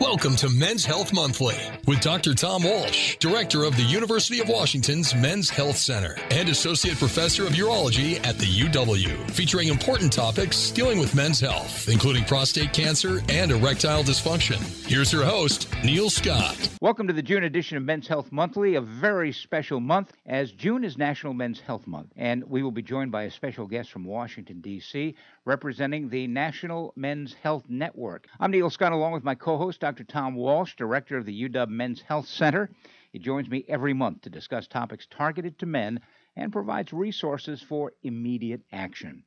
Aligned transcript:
Welcome 0.00 0.36
to 0.36 0.50
Men's 0.50 0.84
Health 0.84 1.14
Monthly 1.14 1.56
with 1.86 2.02
Dr. 2.02 2.34
Tom 2.34 2.64
Walsh, 2.64 3.16
Director 3.16 3.64
of 3.64 3.78
the 3.78 3.82
University 3.82 4.40
of 4.40 4.48
Washington's 4.48 5.14
Men's 5.14 5.48
Health 5.48 5.78
Center 5.78 6.18
and 6.30 6.50
Associate 6.50 6.98
Professor 6.98 7.46
of 7.46 7.54
Urology 7.54 8.24
at 8.26 8.38
the 8.38 8.44
UW, 8.44 9.30
featuring 9.30 9.68
important 9.68 10.12
topics 10.12 10.70
dealing 10.70 10.98
with 10.98 11.14
men's 11.14 11.40
health, 11.40 11.88
including 11.88 12.24
prostate 12.24 12.74
cancer 12.74 13.22
and 13.30 13.50
erectile 13.50 14.02
dysfunction. 14.02 14.58
Here's 14.86 15.14
your 15.14 15.24
host, 15.24 15.66
Neil 15.82 16.10
Scott. 16.10 16.68
Welcome 16.82 17.06
to 17.06 17.14
the 17.14 17.22
June 17.22 17.44
edition 17.44 17.78
of 17.78 17.82
Men's 17.82 18.06
Health 18.06 18.30
Monthly, 18.30 18.74
a 18.74 18.82
very 18.82 19.32
special 19.32 19.80
month 19.80 20.12
as 20.26 20.52
June 20.52 20.84
is 20.84 20.98
National 20.98 21.32
Men's 21.32 21.60
Health 21.60 21.86
Month. 21.86 22.12
And 22.16 22.44
we 22.44 22.62
will 22.62 22.70
be 22.70 22.82
joined 22.82 23.12
by 23.12 23.22
a 23.22 23.30
special 23.30 23.66
guest 23.66 23.90
from 23.90 24.04
Washington, 24.04 24.60
D.C., 24.60 25.14
representing 25.46 26.08
the 26.08 26.26
National 26.26 26.92
Men's 26.96 27.32
Health 27.32 27.62
Network. 27.68 28.26
I'm 28.40 28.50
Neil 28.50 28.68
Scott, 28.68 28.90
along 28.90 29.12
with 29.12 29.22
my 29.22 29.36
co 29.36 29.56
host, 29.56 29.80
Dr. 29.80 30.02
Tom 30.02 30.34
Walsh, 30.34 30.74
director 30.74 31.16
of 31.16 31.24
the 31.24 31.48
UW 31.48 31.68
Men's 31.68 32.00
Health 32.02 32.26
Center. 32.26 32.68
He 33.12 33.20
joins 33.20 33.48
me 33.48 33.64
every 33.68 33.94
month 33.94 34.22
to 34.22 34.30
discuss 34.30 34.66
topics 34.66 35.06
targeted 35.08 35.56
to 35.60 35.66
men 35.66 36.00
and 36.34 36.52
provides 36.52 36.92
resources 36.92 37.62
for 37.62 37.92
immediate 38.02 38.62
action. 38.72 39.22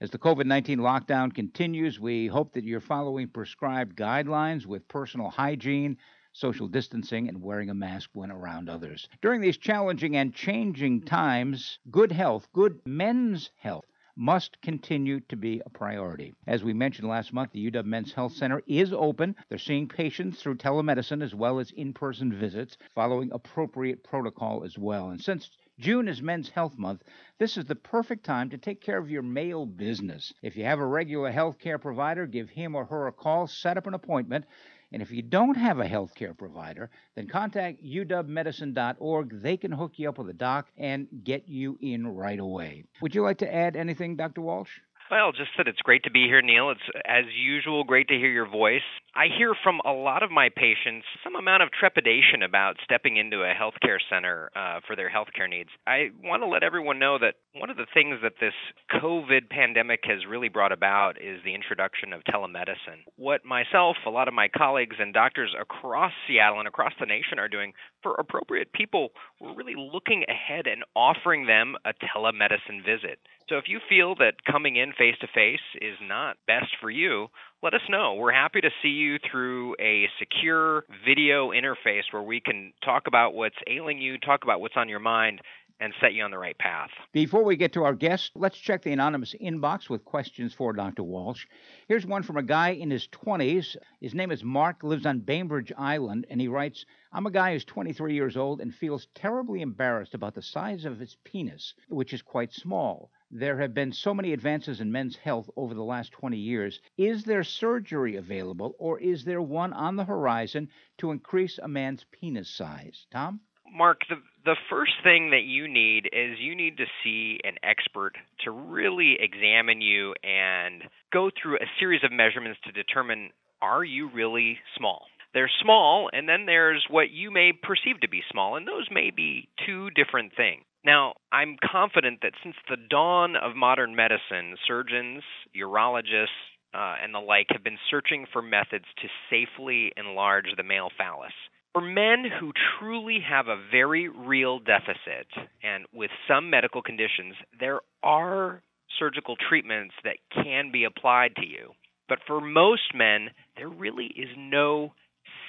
As 0.00 0.10
the 0.10 0.18
COVID 0.18 0.44
19 0.44 0.80
lockdown 0.80 1.32
continues, 1.32 2.00
we 2.00 2.26
hope 2.26 2.52
that 2.54 2.64
you're 2.64 2.80
following 2.80 3.28
prescribed 3.28 3.96
guidelines 3.96 4.66
with 4.66 4.88
personal 4.88 5.30
hygiene, 5.30 5.98
social 6.32 6.66
distancing, 6.66 7.28
and 7.28 7.40
wearing 7.40 7.70
a 7.70 7.74
mask 7.74 8.10
when 8.12 8.32
around 8.32 8.68
others. 8.68 9.08
During 9.22 9.40
these 9.40 9.56
challenging 9.56 10.16
and 10.16 10.34
changing 10.34 11.02
times, 11.02 11.78
good 11.92 12.10
health, 12.10 12.48
good 12.52 12.80
men's 12.84 13.50
health, 13.56 13.84
must 14.16 14.60
continue 14.62 15.20
to 15.28 15.36
be 15.36 15.62
a 15.64 15.70
priority. 15.70 16.34
As 16.46 16.62
we 16.62 16.72
mentioned 16.72 17.08
last 17.08 17.32
month, 17.32 17.52
the 17.52 17.70
UW 17.70 17.84
Men's 17.84 18.12
Health 18.12 18.32
Center 18.32 18.62
is 18.66 18.92
open. 18.92 19.36
They're 19.48 19.58
seeing 19.58 19.88
patients 19.88 20.40
through 20.40 20.56
telemedicine 20.56 21.22
as 21.22 21.34
well 21.34 21.58
as 21.58 21.70
in 21.72 21.92
person 21.92 22.32
visits, 22.32 22.76
following 22.94 23.30
appropriate 23.32 24.02
protocol 24.04 24.64
as 24.64 24.78
well. 24.78 25.10
And 25.10 25.20
since 25.20 25.50
June 25.80 26.08
is 26.08 26.20
Men's 26.20 26.50
Health 26.50 26.76
Month. 26.76 27.04
This 27.38 27.56
is 27.56 27.64
the 27.64 27.74
perfect 27.74 28.22
time 28.22 28.50
to 28.50 28.58
take 28.58 28.82
care 28.82 28.98
of 28.98 29.10
your 29.10 29.22
male 29.22 29.64
business. 29.64 30.30
If 30.42 30.54
you 30.54 30.64
have 30.64 30.78
a 30.78 30.84
regular 30.84 31.30
health 31.30 31.58
care 31.58 31.78
provider, 31.78 32.26
give 32.26 32.50
him 32.50 32.74
or 32.74 32.84
her 32.84 33.06
a 33.06 33.12
call, 33.12 33.46
set 33.46 33.78
up 33.78 33.86
an 33.86 33.94
appointment. 33.94 34.44
And 34.92 35.02
if 35.02 35.10
you 35.10 35.22
don't 35.22 35.56
have 35.56 35.78
a 35.78 35.86
health 35.86 36.14
care 36.14 36.34
provider, 36.34 36.90
then 37.14 37.28
contact 37.28 37.84
uwmedicine.org. 37.84 39.42
They 39.42 39.56
can 39.56 39.72
hook 39.72 39.92
you 39.96 40.08
up 40.08 40.18
with 40.18 40.28
a 40.28 40.34
doc 40.34 40.68
and 40.76 41.06
get 41.22 41.48
you 41.48 41.78
in 41.80 42.06
right 42.06 42.40
away. 42.40 42.84
Would 43.00 43.14
you 43.14 43.22
like 43.22 43.38
to 43.38 43.54
add 43.54 43.76
anything, 43.76 44.16
Dr. 44.16 44.40
Walsh? 44.40 44.70
Well, 45.10 45.32
just 45.32 45.50
that 45.58 45.66
it's 45.66 45.80
great 45.82 46.04
to 46.04 46.10
be 46.10 46.26
here, 46.26 46.40
Neil. 46.40 46.70
It's, 46.70 46.80
as 47.04 47.24
usual, 47.36 47.82
great 47.82 48.06
to 48.08 48.14
hear 48.14 48.30
your 48.30 48.48
voice. 48.48 48.82
I 49.14 49.26
hear 49.36 49.54
from 49.62 49.80
a 49.84 49.92
lot 49.92 50.22
of 50.22 50.30
my 50.30 50.50
patients 50.54 51.06
some 51.24 51.34
amount 51.34 51.64
of 51.64 51.70
trepidation 51.72 52.42
about 52.44 52.76
stepping 52.84 53.16
into 53.16 53.42
a 53.42 53.52
healthcare 53.52 53.98
center 54.08 54.50
uh, 54.54 54.80
for 54.86 54.94
their 54.94 55.10
healthcare 55.10 55.48
needs. 55.50 55.70
I 55.86 56.10
want 56.22 56.42
to 56.42 56.46
let 56.46 56.62
everyone 56.62 57.00
know 57.00 57.18
that 57.18 57.34
one 57.54 57.70
of 57.70 57.76
the 57.76 57.86
things 57.92 58.18
that 58.22 58.34
this 58.40 58.54
COVID 58.92 59.50
pandemic 59.50 60.00
has 60.04 60.26
really 60.28 60.48
brought 60.48 60.70
about 60.70 61.20
is 61.20 61.40
the 61.44 61.54
introduction 61.54 62.12
of 62.12 62.22
telemedicine. 62.24 63.02
What 63.16 63.44
myself, 63.44 63.96
a 64.06 64.10
lot 64.10 64.28
of 64.28 64.34
my 64.34 64.48
colleagues, 64.48 64.96
and 65.00 65.12
doctors 65.12 65.54
across 65.60 66.12
Seattle 66.28 66.60
and 66.60 66.68
across 66.68 66.92
the 67.00 67.06
nation 67.06 67.38
are 67.38 67.48
doing 67.48 67.72
for 68.02 68.14
appropriate 68.14 68.72
people, 68.72 69.08
we're 69.40 69.54
really 69.54 69.74
looking 69.76 70.24
ahead 70.28 70.66
and 70.66 70.84
offering 70.94 71.46
them 71.46 71.74
a 71.84 71.92
telemedicine 71.92 72.84
visit. 72.84 73.18
So 73.48 73.56
if 73.56 73.64
you 73.66 73.80
feel 73.88 74.14
that 74.16 74.44
coming 74.48 74.76
in 74.76 74.92
face 74.92 75.16
to 75.20 75.26
face 75.26 75.58
is 75.82 75.96
not 76.00 76.36
best 76.46 76.70
for 76.80 76.88
you, 76.88 77.26
let 77.62 77.74
us 77.74 77.82
know. 77.90 78.14
We're 78.14 78.32
happy 78.32 78.60
to 78.62 78.70
see 78.82 78.88
you 78.88 79.18
through 79.30 79.76
a 79.80 80.08
secure 80.18 80.84
video 81.06 81.50
interface 81.50 82.04
where 82.10 82.22
we 82.22 82.40
can 82.40 82.72
talk 82.82 83.06
about 83.06 83.34
what's 83.34 83.56
ailing 83.66 83.98
you, 83.98 84.18
talk 84.18 84.44
about 84.44 84.60
what's 84.60 84.76
on 84.76 84.88
your 84.88 85.00
mind, 85.00 85.42
and 85.78 85.94
set 86.00 86.12
you 86.12 86.22
on 86.22 86.30
the 86.30 86.38
right 86.38 86.56
path. 86.58 86.90
Before 87.12 87.42
we 87.42 87.56
get 87.56 87.72
to 87.74 87.84
our 87.84 87.94
guest, 87.94 88.32
let's 88.34 88.58
check 88.58 88.82
the 88.82 88.92
anonymous 88.92 89.34
inbox 89.42 89.88
with 89.88 90.04
questions 90.04 90.52
for 90.54 90.72
Dr. 90.72 91.02
Walsh. 91.02 91.46
Here's 91.88 92.06
one 92.06 92.22
from 92.22 92.36
a 92.36 92.42
guy 92.42 92.70
in 92.70 92.90
his 92.90 93.08
20s. 93.08 93.76
His 94.00 94.14
name 94.14 94.30
is 94.30 94.44
Mark, 94.44 94.82
lives 94.82 95.06
on 95.06 95.20
Bainbridge 95.20 95.72
Island, 95.76 96.26
and 96.30 96.40
he 96.40 96.48
writes 96.48 96.84
I'm 97.12 97.26
a 97.26 97.30
guy 97.30 97.52
who's 97.52 97.64
23 97.64 98.14
years 98.14 98.36
old 98.36 98.60
and 98.60 98.74
feels 98.74 99.08
terribly 99.14 99.62
embarrassed 99.62 100.14
about 100.14 100.34
the 100.34 100.42
size 100.42 100.84
of 100.84 100.98
his 100.98 101.16
penis, 101.24 101.74
which 101.88 102.12
is 102.12 102.22
quite 102.22 102.52
small. 102.52 103.10
There 103.30 103.58
have 103.58 103.74
been 103.74 103.92
so 103.92 104.12
many 104.12 104.32
advances 104.32 104.80
in 104.80 104.90
men's 104.90 105.16
health 105.16 105.48
over 105.56 105.72
the 105.72 105.84
last 105.84 106.10
20 106.12 106.36
years. 106.36 106.80
Is 106.96 107.22
there 107.22 107.44
surgery 107.44 108.16
available, 108.16 108.74
or 108.78 108.98
is 108.98 109.24
there 109.24 109.40
one 109.40 109.72
on 109.72 109.94
the 109.94 110.04
horizon 110.04 110.68
to 110.98 111.12
increase 111.12 111.58
a 111.58 111.68
man's 111.68 112.04
penis 112.10 112.50
size? 112.50 113.06
Tom? 113.12 113.40
Mark, 113.72 114.00
the 114.08 114.16
the 114.44 114.56
first 114.68 114.94
thing 115.04 115.30
that 115.30 115.44
you 115.44 115.68
need 115.68 116.08
is 116.12 116.40
you 116.40 116.56
need 116.56 116.78
to 116.78 116.86
see 117.04 117.38
an 117.44 117.56
expert 117.62 118.16
to 118.40 118.50
really 118.50 119.16
examine 119.20 119.80
you 119.80 120.14
and 120.24 120.82
go 121.12 121.30
through 121.30 121.56
a 121.56 121.70
series 121.78 122.02
of 122.02 122.10
measurements 122.10 122.58
to 122.64 122.72
determine 122.72 123.30
are 123.62 123.84
you 123.84 124.08
really 124.08 124.58
small? 124.76 125.06
They're 125.34 125.50
small, 125.62 126.10
and 126.12 126.28
then 126.28 126.46
there's 126.46 126.84
what 126.90 127.10
you 127.10 127.30
may 127.30 127.52
perceive 127.52 128.00
to 128.00 128.08
be 128.08 128.22
small, 128.30 128.56
and 128.56 128.66
those 128.66 128.88
may 128.90 129.10
be 129.10 129.48
two 129.64 129.90
different 129.90 130.34
things. 130.34 130.64
Now, 130.84 131.14
I'm 131.30 131.56
confident 131.70 132.20
that 132.22 132.32
since 132.42 132.56
the 132.68 132.76
dawn 132.76 133.36
of 133.36 133.54
modern 133.54 133.94
medicine, 133.94 134.56
surgeons, 134.66 135.22
urologists, 135.54 136.28
uh, 136.72 136.94
and 137.02 137.12
the 137.12 137.18
like 137.18 137.46
have 137.50 137.64
been 137.64 137.78
searching 137.90 138.26
for 138.32 138.40
methods 138.40 138.86
to 139.02 139.08
safely 139.28 139.92
enlarge 139.96 140.46
the 140.56 140.62
male 140.62 140.90
phallus. 140.96 141.32
For 141.72 141.82
men 141.82 142.24
who 142.40 142.52
truly 142.78 143.18
have 143.28 143.48
a 143.48 143.60
very 143.70 144.08
real 144.08 144.58
deficit, 144.58 145.26
and 145.62 145.84
with 145.92 146.10
some 146.26 146.50
medical 146.50 146.82
conditions, 146.82 147.34
there 147.58 147.80
are 148.02 148.62
surgical 148.98 149.36
treatments 149.36 149.94
that 150.04 150.16
can 150.32 150.72
be 150.72 150.84
applied 150.84 151.36
to 151.36 151.46
you. 151.46 151.72
But 152.08 152.18
for 152.26 152.40
most 152.40 152.94
men, 152.94 153.30
there 153.56 153.68
really 153.68 154.06
is 154.06 154.28
no 154.36 154.94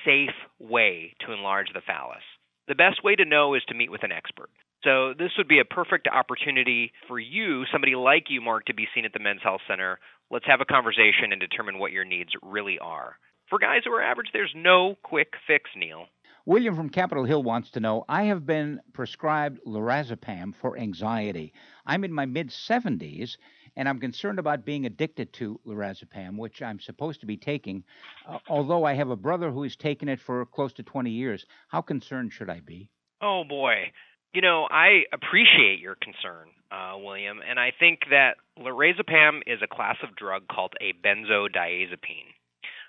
safe 0.06 0.30
way 0.60 1.14
to 1.26 1.34
enlarge 1.34 1.68
the 1.74 1.82
phallus. 1.86 2.22
The 2.68 2.76
best 2.76 3.04
way 3.04 3.16
to 3.16 3.26
know 3.26 3.56
is 3.56 3.64
to 3.68 3.76
meet 3.76 3.92
with 3.92 4.04
an 4.04 4.12
expert. 4.12 4.50
So 4.84 5.14
this 5.18 5.32
would 5.38 5.48
be 5.48 5.60
a 5.60 5.66
perfect 5.66 6.08
opportunity 6.08 6.92
for 7.08 7.20
you, 7.20 7.66
somebody 7.72 7.96
like 7.96 8.26
you, 8.30 8.42
Mark, 8.42 8.66
to 8.66 8.74
be 8.74 8.88
seen 8.96 9.06
at 9.06 9.14
the 9.14 9.20
Men's 9.20 9.42
Health 9.44 9.62
Center. 9.68 10.00
Let's 10.32 10.46
have 10.48 10.62
a 10.62 10.66
conversation 10.66 11.32
and 11.32 11.40
determine 11.40 11.78
what 11.78 11.92
your 11.92 12.06
needs 12.06 12.32
really 12.42 12.80
are. 12.80 13.18
For 13.50 13.60
guys 13.60 13.82
who 13.86 13.92
are 13.92 14.02
average, 14.02 14.30
there's 14.34 14.54
no 14.56 14.96
quick 15.04 15.34
fix, 15.46 15.70
Neil. 15.76 16.06
William 16.46 16.76
from 16.76 16.90
Capitol 16.90 17.26
Hill 17.26 17.44
wants 17.44 17.70
to 17.72 17.80
know 17.80 18.04
I 18.10 18.24
have 18.24 18.48
been 18.48 18.82
prescribed 18.94 19.60
lorazepam 19.68 20.56
for 20.56 20.78
anxiety. 20.78 21.54
I'm 21.86 22.04
in 22.04 22.12
my 22.12 22.26
mid 22.26 22.50
70s 22.50 23.38
and 23.76 23.88
I'm 23.88 24.00
concerned 24.00 24.40
about 24.40 24.66
being 24.66 24.86
addicted 24.86 25.32
to 25.34 25.60
lorazepam, 25.68 26.38
which 26.38 26.62
I'm 26.62 26.80
supposed 26.80 27.20
to 27.22 27.28
be 27.28 27.38
taking, 27.38 27.84
uh, 28.28 28.40
although 28.50 28.86
I 28.86 28.94
have 28.94 29.12
a 29.12 29.16
brother 29.16 29.52
who 29.52 29.64
has 29.64 29.76
taken 29.76 30.10
it 30.10 30.20
for 30.20 30.46
close 30.48 30.74
to 30.74 30.84
20 30.84 31.12
years. 31.12 31.46
How 31.68 31.82
concerned 31.82 32.34
should 32.34 32.50
I 32.50 32.60
be? 32.60 32.90
Oh, 33.22 33.44
boy. 33.44 33.92
You 34.34 34.42
know, 34.42 34.66
I 34.72 35.04
appreciate 35.12 35.80
your 35.82 35.96
concern, 35.96 36.48
uh, 36.72 36.98
William, 36.98 37.42
and 37.48 37.60
I 37.60 37.74
think 37.78 38.00
that 38.12 38.38
lorazepam 38.58 39.42
is 39.46 39.60
a 39.62 39.68
class 39.68 39.98
of 40.04 40.16
drug 40.16 40.48
called 40.48 40.74
a 40.80 40.94
benzodiazepine. 41.06 42.32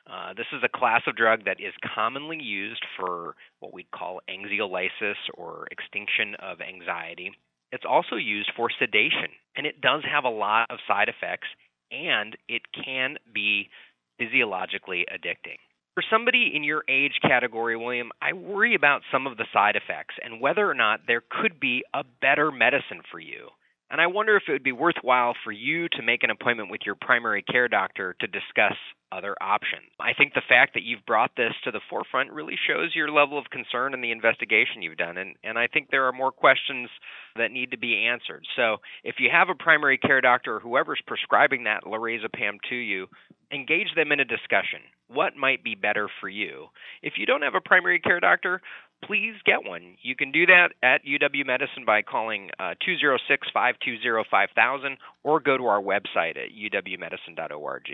Uh, 0.07 0.35
this 0.35 0.47
is 0.53 0.63
a 0.63 0.69
class 0.69 1.03
of 1.09 1.17
drug 1.17 1.45
that 1.47 1.61
is 1.61 1.75
commonly 1.95 2.39
used 2.41 2.85
for 2.97 3.35
what 3.59 3.75
we 3.75 3.87
call 3.93 4.21
anxiolysis 4.31 5.17
or 5.35 5.67
extinction 5.73 6.37
of 6.39 6.61
anxiety. 6.61 7.33
It's 7.73 7.85
also 7.89 8.15
used 8.15 8.53
for 8.57 8.69
sedation, 8.79 9.31
and 9.57 9.67
it 9.67 9.81
does 9.81 10.03
have 10.05 10.23
a 10.25 10.29
lot 10.29 10.71
of 10.71 10.79
side 10.87 11.09
effects, 11.09 11.49
and 11.91 12.37
it 12.49 12.63
can 12.73 13.17
be 13.33 13.69
physiologically 14.17 15.07
addicting. 15.13 15.59
For 15.95 16.03
somebody 16.11 16.53
in 16.55 16.65
your 16.65 16.85
age 16.89 17.19
category, 17.21 17.77
William, 17.77 18.13
I 18.23 18.33
worry 18.33 18.75
about 18.75 19.03
some 19.13 19.27
of 19.27 19.37
the 19.37 19.45
side 19.53 19.77
effects 19.77 20.15
and 20.25 20.41
whether 20.41 20.69
or 20.69 20.75
not 20.75 21.01
there 21.07 21.23
could 21.29 21.61
be 21.61 21.85
a 21.93 22.03
better 22.23 22.51
medicine 22.51 23.03
for 23.11 23.21
you. 23.21 23.49
And 23.93 24.01
I 24.01 24.07
wonder 24.07 24.37
if 24.37 24.45
it 24.49 24.53
would 24.53 24.63
be 24.65 24.73
worthwhile 24.73 25.35
for 25.45 25.53
you 25.53 25.87
to 25.91 26.03
make 26.03 26.23
an 26.23 26.31
appointment 26.31 26.71
with 26.71 26.81
your 26.87 26.95
primary 26.95 27.43
care 27.43 27.69
doctor 27.69 28.17
to 28.21 28.27
discuss 28.27 28.73
other 29.13 29.37
options. 29.39 29.85
I 30.01 30.15
think 30.15 30.33
the 30.33 30.49
fact 30.49 30.73
that 30.73 30.83
you've 30.83 31.05
brought 31.05 31.33
this 31.37 31.53
to 31.65 31.71
the 31.71 31.83
forefront 31.91 32.33
really 32.33 32.57
shows 32.67 32.95
your 32.95 33.11
level 33.11 33.39
of 33.39 33.51
concern 33.51 33.93
in 33.93 34.01
the 34.01 34.11
investigation 34.11 34.81
you've 34.81 34.97
done. 34.97 35.19
And, 35.19 35.37
and 35.45 35.59
I 35.59 35.67
think 35.67 35.89
there 35.91 36.07
are 36.07 36.13
more 36.13 36.33
questions 36.33 36.89
that 37.37 37.53
need 37.53 37.73
to 37.73 37.79
be 37.79 38.07
answered. 38.07 38.47
So 38.57 38.79
if 39.05 39.17
you 39.19 39.29
have 39.31 39.51
a 39.51 39.63
primary 39.63 39.99
care 39.99 40.23
doctor 40.23 40.57
or 40.57 40.61
whoever's 40.61 41.03
prescribing 41.07 41.65
that 41.65 41.85
lorazepam 41.85 42.57
to 42.71 42.75
you, 42.75 43.09
engage 43.53 43.95
them 43.95 44.11
in 44.11 44.21
a 44.21 44.25
discussion. 44.25 44.81
What 45.09 45.37
might 45.37 45.63
be 45.63 45.75
better 45.75 46.09
for 46.19 46.31
you? 46.31 46.69
If 47.03 47.15
you 47.19 47.27
don't 47.27 47.43
have 47.43 47.55
a 47.55 47.61
primary 47.61 48.01
care 48.01 48.21
doctor, 48.21 48.63
please 49.05 49.35
get 49.45 49.65
one. 49.65 49.97
You 50.03 50.17
can 50.17 50.33
do 50.33 50.47
that 50.47 50.71
at 50.83 51.05
UW 51.05 51.47
Medicine 51.47 51.85
by 51.85 52.03
calling 52.03 52.51
uh, 52.59 52.75
206 52.85 53.49
520 53.53 54.25
5000 54.31 54.97
or 55.25 55.41
go 55.41 55.57
to 55.57 55.65
our 55.67 55.83
website 55.83 56.37
at 56.37 56.51
uwmedicine.org. 56.53 57.91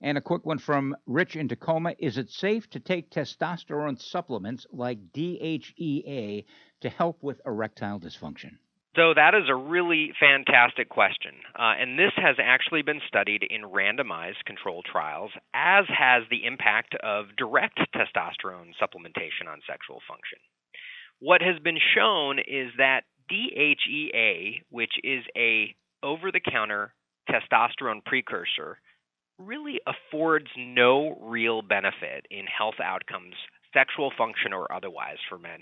And 0.00 0.18
a 0.18 0.20
quick 0.20 0.44
one 0.44 0.58
from 0.58 0.96
Rich 1.06 1.36
in 1.36 1.48
Tacoma 1.48 1.94
Is 1.98 2.18
it 2.18 2.30
safe 2.30 2.68
to 2.70 2.80
take 2.80 3.10
testosterone 3.10 4.00
supplements 4.00 4.66
like 4.72 5.12
DHEA 5.12 6.44
to 6.80 6.88
help 6.88 7.22
with 7.22 7.40
erectile 7.46 8.00
dysfunction? 8.00 8.58
So 8.94 9.14
that 9.14 9.34
is 9.34 9.48
a 9.48 9.54
really 9.54 10.12
fantastic 10.20 10.90
question. 10.90 11.32
Uh, 11.58 11.72
and 11.80 11.98
this 11.98 12.12
has 12.16 12.36
actually 12.38 12.82
been 12.82 13.00
studied 13.08 13.42
in 13.42 13.62
randomized 13.62 14.44
controlled 14.44 14.84
trials, 14.90 15.30
as 15.54 15.86
has 15.88 16.24
the 16.30 16.44
impact 16.44 16.94
of 17.02 17.34
direct 17.38 17.78
testosterone 17.94 18.72
supplementation 18.80 19.48
on 19.48 19.60
sexual 19.66 20.00
function. 20.06 20.38
What 21.20 21.40
has 21.40 21.58
been 21.60 21.78
shown 21.94 22.38
is 22.38 22.70
that 22.76 23.04
DHEA, 23.30 24.62
which 24.68 24.92
is 25.02 25.24
a 25.36 25.74
over 26.02 26.30
the 26.30 26.40
counter 26.40 26.92
testosterone 27.30 28.04
precursor, 28.04 28.78
really 29.38 29.80
affords 29.86 30.48
no 30.58 31.16
real 31.22 31.62
benefit 31.62 32.26
in 32.30 32.44
health 32.46 32.80
outcomes, 32.82 33.34
sexual 33.72 34.12
function 34.18 34.52
or 34.52 34.70
otherwise 34.70 35.18
for 35.30 35.38
men 35.38 35.60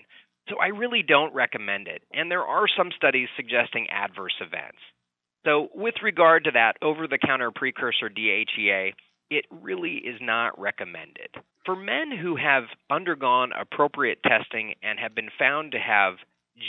so 0.50 0.56
I 0.58 0.68
really 0.68 1.02
don't 1.06 1.32
recommend 1.32 1.88
it. 1.88 2.02
And 2.12 2.30
there 2.30 2.44
are 2.44 2.66
some 2.76 2.90
studies 2.96 3.28
suggesting 3.36 3.86
adverse 3.90 4.34
events. 4.40 4.78
So, 5.46 5.68
with 5.74 5.94
regard 6.02 6.44
to 6.44 6.50
that 6.50 6.74
over 6.82 7.06
the 7.06 7.16
counter 7.16 7.50
precursor 7.50 8.10
DHEA, 8.10 8.92
it 9.30 9.46
really 9.50 9.94
is 9.94 10.18
not 10.20 10.58
recommended. 10.60 11.30
For 11.64 11.76
men 11.76 12.10
who 12.20 12.36
have 12.36 12.64
undergone 12.90 13.52
appropriate 13.58 14.18
testing 14.22 14.74
and 14.82 14.98
have 14.98 15.14
been 15.14 15.30
found 15.38 15.72
to 15.72 15.78
have 15.78 16.14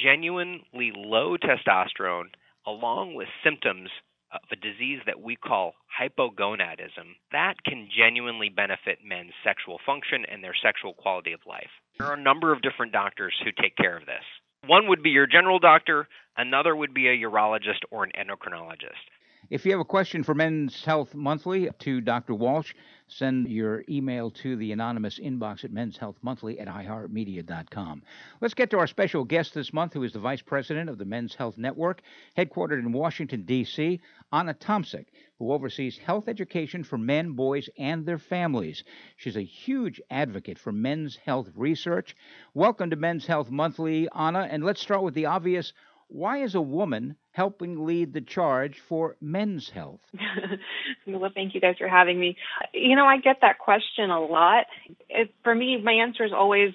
genuinely 0.05 0.93
low 0.95 1.35
testosterone, 1.37 2.29
along 2.65 3.15
with 3.15 3.27
symptoms 3.43 3.89
of 4.31 4.39
a 4.51 4.55
disease 4.55 4.99
that 5.05 5.19
we 5.19 5.35
call 5.35 5.73
hypogonadism, 5.99 7.17
that 7.33 7.55
can 7.65 7.89
genuinely 7.97 8.47
benefit 8.47 8.99
men's 9.03 9.33
sexual 9.43 9.79
function 9.85 10.23
and 10.31 10.41
their 10.41 10.55
sexual 10.63 10.93
quality 10.93 11.33
of 11.33 11.41
life. 11.45 11.71
There 11.97 12.07
are 12.07 12.15
a 12.15 12.21
number 12.21 12.51
of 12.51 12.61
different 12.61 12.93
doctors 12.93 13.33
who 13.43 13.51
take 13.51 13.75
care 13.75 13.97
of 13.97 14.05
this. 14.05 14.23
One 14.65 14.87
would 14.87 15.03
be 15.03 15.09
your 15.09 15.27
general 15.27 15.59
doctor, 15.59 16.07
another 16.37 16.75
would 16.75 16.93
be 16.93 17.07
a 17.07 17.17
urologist 17.17 17.81
or 17.89 18.03
an 18.03 18.11
endocrinologist. 18.17 19.10
If 19.51 19.65
you 19.65 19.73
have 19.73 19.81
a 19.81 19.83
question 19.83 20.23
for 20.23 20.33
Men's 20.33 20.85
Health 20.85 21.13
Monthly 21.13 21.69
to 21.79 21.99
Dr. 21.99 22.33
Walsh, 22.33 22.73
send 23.09 23.49
your 23.49 23.83
email 23.89 24.31
to 24.31 24.55
the 24.55 24.71
anonymous 24.71 25.19
inbox 25.19 25.65
at 25.65 25.73
Men's 25.73 25.97
Health 25.97 26.15
Monthly 26.21 26.57
at 26.57 26.69
iHeartMedia.com. 26.69 28.01
Let's 28.39 28.53
get 28.53 28.69
to 28.69 28.79
our 28.79 28.87
special 28.87 29.25
guest 29.25 29.53
this 29.53 29.73
month, 29.73 29.91
who 29.91 30.03
is 30.03 30.13
the 30.13 30.19
Vice 30.19 30.41
President 30.41 30.89
of 30.89 30.97
the 30.97 31.03
Men's 31.03 31.35
Health 31.35 31.57
Network, 31.57 32.01
headquartered 32.37 32.79
in 32.79 32.93
Washington, 32.93 33.41
D.C., 33.41 33.99
Ana 34.31 34.53
Tomsic, 34.53 35.07
who 35.37 35.51
oversees 35.51 35.97
health 35.97 36.29
education 36.29 36.85
for 36.85 36.97
men, 36.97 37.33
boys, 37.33 37.69
and 37.77 38.05
their 38.05 38.19
families. 38.19 38.85
She's 39.17 39.35
a 39.35 39.43
huge 39.43 39.99
advocate 40.09 40.59
for 40.59 40.71
men's 40.71 41.17
health 41.17 41.49
research. 41.57 42.15
Welcome 42.53 42.89
to 42.91 42.95
Men's 42.95 43.27
Health 43.27 43.51
Monthly, 43.51 44.07
Ana, 44.13 44.47
and 44.49 44.63
let's 44.63 44.81
start 44.81 45.03
with 45.03 45.13
the 45.13 45.25
obvious 45.25 45.73
why 46.07 46.37
is 46.37 46.55
a 46.55 46.61
woman 46.61 47.17
helping 47.31 47.85
lead 47.85 48.13
the 48.13 48.21
charge 48.21 48.79
for 48.79 49.15
men's 49.21 49.69
health? 49.69 50.01
well, 51.07 51.31
thank 51.33 51.55
you 51.55 51.61
guys 51.61 51.75
for 51.77 51.87
having 51.87 52.19
me. 52.19 52.37
You 52.73 52.95
know, 52.95 53.05
I 53.05 53.17
get 53.17 53.37
that 53.41 53.59
question 53.59 54.09
a 54.09 54.19
lot. 54.19 54.65
It, 55.09 55.33
for 55.43 55.55
me, 55.55 55.81
my 55.81 55.93
answer 55.93 56.25
is 56.25 56.33
always 56.33 56.73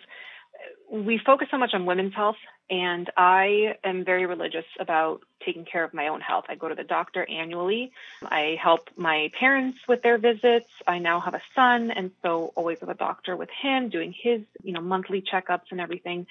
we 0.91 1.21
focus 1.25 1.49
so 1.51 1.59
much 1.59 1.75
on 1.75 1.85
women's 1.85 2.15
health, 2.15 2.37
and 2.71 3.11
I 3.17 3.75
am 3.85 4.05
very 4.05 4.27
religious 4.27 4.65
about 4.81 5.23
taking 5.45 5.65
care 5.65 5.85
of 5.85 5.95
my 5.95 6.09
own 6.09 6.21
health. 6.21 6.45
I 6.49 6.55
go 6.55 6.69
to 6.69 6.75
the 6.75 6.85
doctor 6.85 7.29
annually. 7.29 7.93
I 8.23 8.57
help 8.61 8.89
my 8.97 9.31
parents 9.39 9.79
with 9.89 10.03
their 10.03 10.19
visits. 10.19 10.69
I 10.87 10.99
now 10.99 11.21
have 11.21 11.35
a 11.35 11.43
son, 11.55 11.91
and 11.91 12.11
so 12.23 12.53
always 12.55 12.81
have 12.81 12.89
a 12.89 12.95
doctor 12.95 13.37
with 13.37 13.51
him 13.63 13.89
doing 13.89 14.15
his, 14.21 14.43
you 14.63 14.73
know, 14.73 14.81
monthly 14.81 15.23
checkups 15.23 15.71
and 15.71 15.81
everything. 15.81 16.27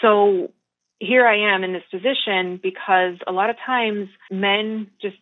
So 0.00 0.52
here 1.00 1.26
I 1.26 1.54
am 1.54 1.64
in 1.64 1.72
this 1.72 1.82
position 1.90 2.58
because 2.62 3.14
a 3.26 3.32
lot 3.32 3.50
of 3.50 3.56
times 3.64 4.08
men 4.30 4.88
just 5.00 5.16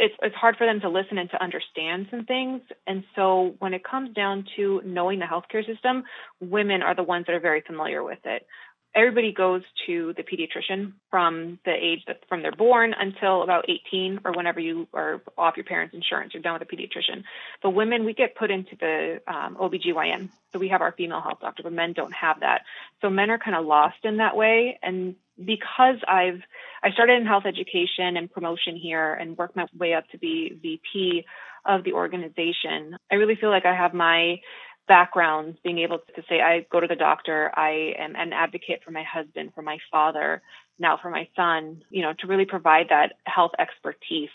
it's 0.00 0.14
it's 0.22 0.34
hard 0.36 0.56
for 0.56 0.66
them 0.66 0.80
to 0.80 0.88
listen 0.88 1.18
and 1.18 1.28
to 1.30 1.42
understand 1.42 2.06
some 2.10 2.24
things. 2.24 2.62
And 2.86 3.04
so 3.16 3.54
when 3.58 3.74
it 3.74 3.82
comes 3.84 4.14
down 4.14 4.44
to 4.56 4.80
knowing 4.84 5.18
the 5.18 5.26
healthcare 5.26 5.66
system, 5.66 6.04
women 6.40 6.82
are 6.82 6.94
the 6.94 7.02
ones 7.02 7.26
that 7.26 7.34
are 7.34 7.40
very 7.40 7.62
familiar 7.66 8.02
with 8.02 8.20
it 8.24 8.46
everybody 8.94 9.32
goes 9.32 9.62
to 9.86 10.14
the 10.16 10.22
pediatrician 10.22 10.92
from 11.10 11.58
the 11.64 11.72
age 11.72 12.00
that 12.06 12.20
from 12.28 12.42
they're 12.42 12.52
born 12.52 12.94
until 12.98 13.42
about 13.42 13.66
18 13.68 14.20
or 14.24 14.32
whenever 14.32 14.60
you 14.60 14.88
are 14.92 15.20
off 15.36 15.56
your 15.56 15.64
parents' 15.64 15.94
insurance, 15.94 16.34
you're 16.34 16.42
done 16.42 16.54
with 16.54 16.62
a 16.62 16.66
pediatrician. 16.76 17.22
But 17.62 17.70
women, 17.70 18.04
we 18.04 18.14
get 18.14 18.34
put 18.34 18.50
into 18.50 18.76
the 18.80 19.20
um, 19.26 19.56
OBGYN. 19.56 20.30
So 20.52 20.58
we 20.58 20.68
have 20.68 20.80
our 20.80 20.92
female 20.92 21.20
health 21.20 21.40
doctor, 21.40 21.62
but 21.62 21.72
men 21.72 21.92
don't 21.92 22.12
have 22.12 22.40
that. 22.40 22.62
So 23.00 23.10
men 23.10 23.30
are 23.30 23.38
kind 23.38 23.56
of 23.56 23.66
lost 23.66 23.98
in 24.04 24.16
that 24.16 24.36
way. 24.36 24.78
And 24.82 25.16
because 25.44 25.96
I've, 26.06 26.40
I 26.82 26.90
started 26.92 27.20
in 27.20 27.26
health 27.26 27.44
education 27.46 28.16
and 28.16 28.30
promotion 28.30 28.76
here 28.76 29.14
and 29.14 29.36
worked 29.36 29.56
my 29.56 29.66
way 29.76 29.94
up 29.94 30.08
to 30.10 30.18
be 30.18 30.58
VP 30.60 31.24
of 31.66 31.84
the 31.84 31.92
organization, 31.92 32.96
I 33.12 33.16
really 33.16 33.36
feel 33.36 33.50
like 33.50 33.66
I 33.66 33.74
have 33.74 33.92
my 33.92 34.40
backgrounds, 34.88 35.58
being 35.62 35.78
able 35.78 35.98
to 35.98 36.22
say, 36.28 36.40
I 36.40 36.66
go 36.72 36.80
to 36.80 36.86
the 36.86 36.96
doctor, 36.96 37.52
I 37.54 37.94
am 37.98 38.16
an 38.16 38.32
advocate 38.32 38.80
for 38.84 38.90
my 38.90 39.04
husband, 39.04 39.52
for 39.54 39.62
my 39.62 39.78
father, 39.92 40.42
now 40.78 40.98
for 41.00 41.10
my 41.10 41.28
son, 41.36 41.82
you 41.90 42.02
know, 42.02 42.12
to 42.18 42.26
really 42.26 42.46
provide 42.46 42.86
that 42.88 43.12
health 43.24 43.52
expertise. 43.58 44.30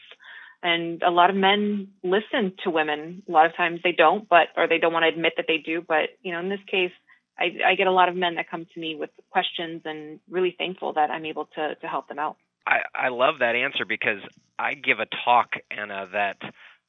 And 0.62 1.04
a 1.04 1.10
lot 1.10 1.30
of 1.30 1.36
men 1.36 1.90
listen 2.04 2.54
to 2.64 2.70
women. 2.70 3.24
A 3.28 3.32
lot 3.32 3.46
of 3.46 3.56
times 3.56 3.82
they 3.84 3.92
don't, 3.92 4.30
but, 4.30 4.48
or 4.56 4.68
they 4.68 4.78
don't 4.78 4.94
want 4.94 5.04
to 5.04 5.10
admit 5.10 5.34
that 5.36 5.46
they 5.48 5.58
do. 5.58 5.84
But, 5.86 6.12
you 6.22 6.32
know, 6.32 6.40
in 6.40 6.48
this 6.48 6.64
case, 6.72 6.92
I, 7.38 7.58
I 7.66 7.76
get 7.76 7.88
a 7.88 7.92
lot 7.92 8.08
of 8.08 8.16
men 8.16 8.36
that 8.36 8.50
come 8.50 8.66
to 8.74 8.80
me 8.80 8.96
with 8.96 9.10
questions 9.30 9.82
and 9.84 10.20
really 10.30 10.56
thankful 10.58 10.94
that 10.94 11.10
I'm 11.10 11.26
able 11.26 11.46
to, 11.56 11.76
to 11.76 11.88
help 11.88 12.08
them 12.08 12.20
out. 12.20 12.38
I, 12.66 12.84
I 12.96 13.10
love 13.10 13.40
that 13.40 13.56
answer 13.56 13.84
because 13.86 14.22
I 14.58 14.76
give 14.76 15.00
a 15.00 15.08
talk, 15.26 15.56
Ana, 15.70 16.08
that 16.14 16.38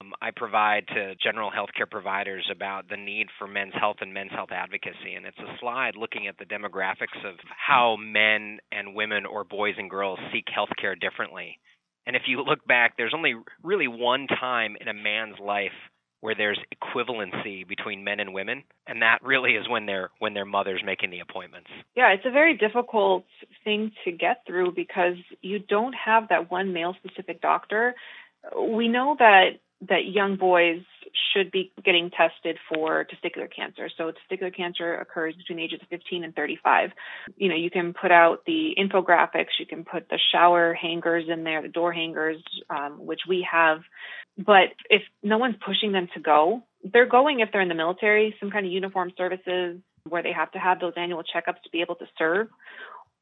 Um, 0.05 0.12
I 0.21 0.31
provide 0.35 0.87
to 0.89 1.15
general 1.17 1.51
healthcare 1.51 1.91
providers 1.91 2.49
about 2.51 2.89
the 2.89 2.97
need 2.97 3.29
for 3.39 3.47
men's 3.47 3.75
health 3.75 3.97
and 4.01 4.12
men's 4.12 4.33
health 4.33 4.51
advocacy. 4.53 5.15
And 5.17 5.27
it's 5.27 5.39
a 5.39 5.56
slide 5.61 5.97
looking 5.97 6.27
at 6.27 6.39
the 6.39 6.45
demographics 6.45 7.25
of 7.25 7.37
how 7.49 7.97
men 7.97 8.59
and 8.73 8.95
women 8.95 9.27
or 9.27 9.45
boys 9.45 9.75
and 9.79 9.91
girls 9.91 10.19
seek 10.33 10.47
healthcare 10.47 10.99
differently. 10.99 11.59
And 12.06 12.17
if 12.17 12.23
you 12.27 12.43
look 12.43 12.65
back, 12.67 12.97
there's 12.97 13.15
only 13.15 13.35
really 13.62 13.89
one 13.89 14.27
time 14.27 14.77
in 14.81 14.89
a 14.89 14.95
man's 14.95 15.39
life 15.39 15.73
where 16.21 16.35
there's 16.35 16.59
equivalency 16.75 17.69
between 17.69 18.03
men 18.03 18.19
and 18.19 18.33
women 18.33 18.62
and 18.87 19.03
that 19.03 19.19
really 19.23 19.53
is 19.53 19.69
when 19.69 19.85
they're 19.85 20.09
when 20.21 20.33
their 20.33 20.47
mother's 20.47 20.81
making 20.83 21.11
the 21.11 21.21
appointments 21.21 21.69
yeah 21.95 22.15
it's 22.15 22.25
a 22.25 22.31
very 22.31 22.56
difficult 22.56 23.27
thing 23.63 23.93
to 24.06 24.11
get 24.11 24.39
through 24.46 24.73
because 24.73 25.17
you 25.43 25.58
don't 25.58 25.93
have 25.93 26.31
that 26.31 26.51
one 26.51 26.73
male 26.73 26.96
specific 27.05 27.43
doctor 27.43 27.94
we 28.58 28.89
know 28.89 29.15
that 29.19 29.58
that 29.88 30.06
young 30.06 30.36
boys 30.36 30.82
should 31.32 31.50
be 31.50 31.72
getting 31.84 32.10
tested 32.10 32.58
for 32.72 33.05
testicular 33.05 33.48
cancer. 33.55 33.88
So 33.96 34.12
testicular 34.12 34.55
cancer 34.55 34.94
occurs 34.94 35.34
between 35.36 35.58
ages 35.58 35.81
of 35.82 35.88
15 35.88 36.24
and 36.24 36.34
35. 36.34 36.91
You 37.36 37.48
know, 37.48 37.55
you 37.55 37.70
can 37.70 37.93
put 37.93 38.10
out 38.10 38.44
the 38.46 38.74
infographics, 38.79 39.58
you 39.58 39.67
can 39.67 39.84
put 39.84 40.08
the 40.08 40.19
shower 40.32 40.74
hangers 40.74 41.24
in 41.29 41.44
there, 41.44 41.62
the 41.62 41.69
door 41.69 41.93
hangers, 41.93 42.43
um, 42.70 43.05
which 43.05 43.20
we 43.29 43.46
have. 43.50 43.81
But 44.36 44.70
if 44.91 45.03
no 45.22 45.38
one's 45.38 45.56
pushing 45.64 45.93
them 45.93 46.08
to 46.14 46.20
go, 46.20 46.62
they're 46.93 47.06
going 47.06 47.41
if 47.41 47.50
they're 47.53 47.60
in 47.60 47.69
the 47.69 47.74
military, 47.74 48.34
some 48.41 48.50
kind 48.50 48.67
of 48.67 48.72
uniform 48.72 49.12
services 49.17 49.79
where 50.08 50.22
they 50.22 50.32
have 50.32 50.53
to 50.53 50.58
have 50.58 50.81
those 50.81 50.93
annual 50.96 51.22
checkups 51.22 51.62
to 51.62 51.70
be 51.72 51.81
able 51.81 51.94
to 51.96 52.06
serve, 52.19 52.48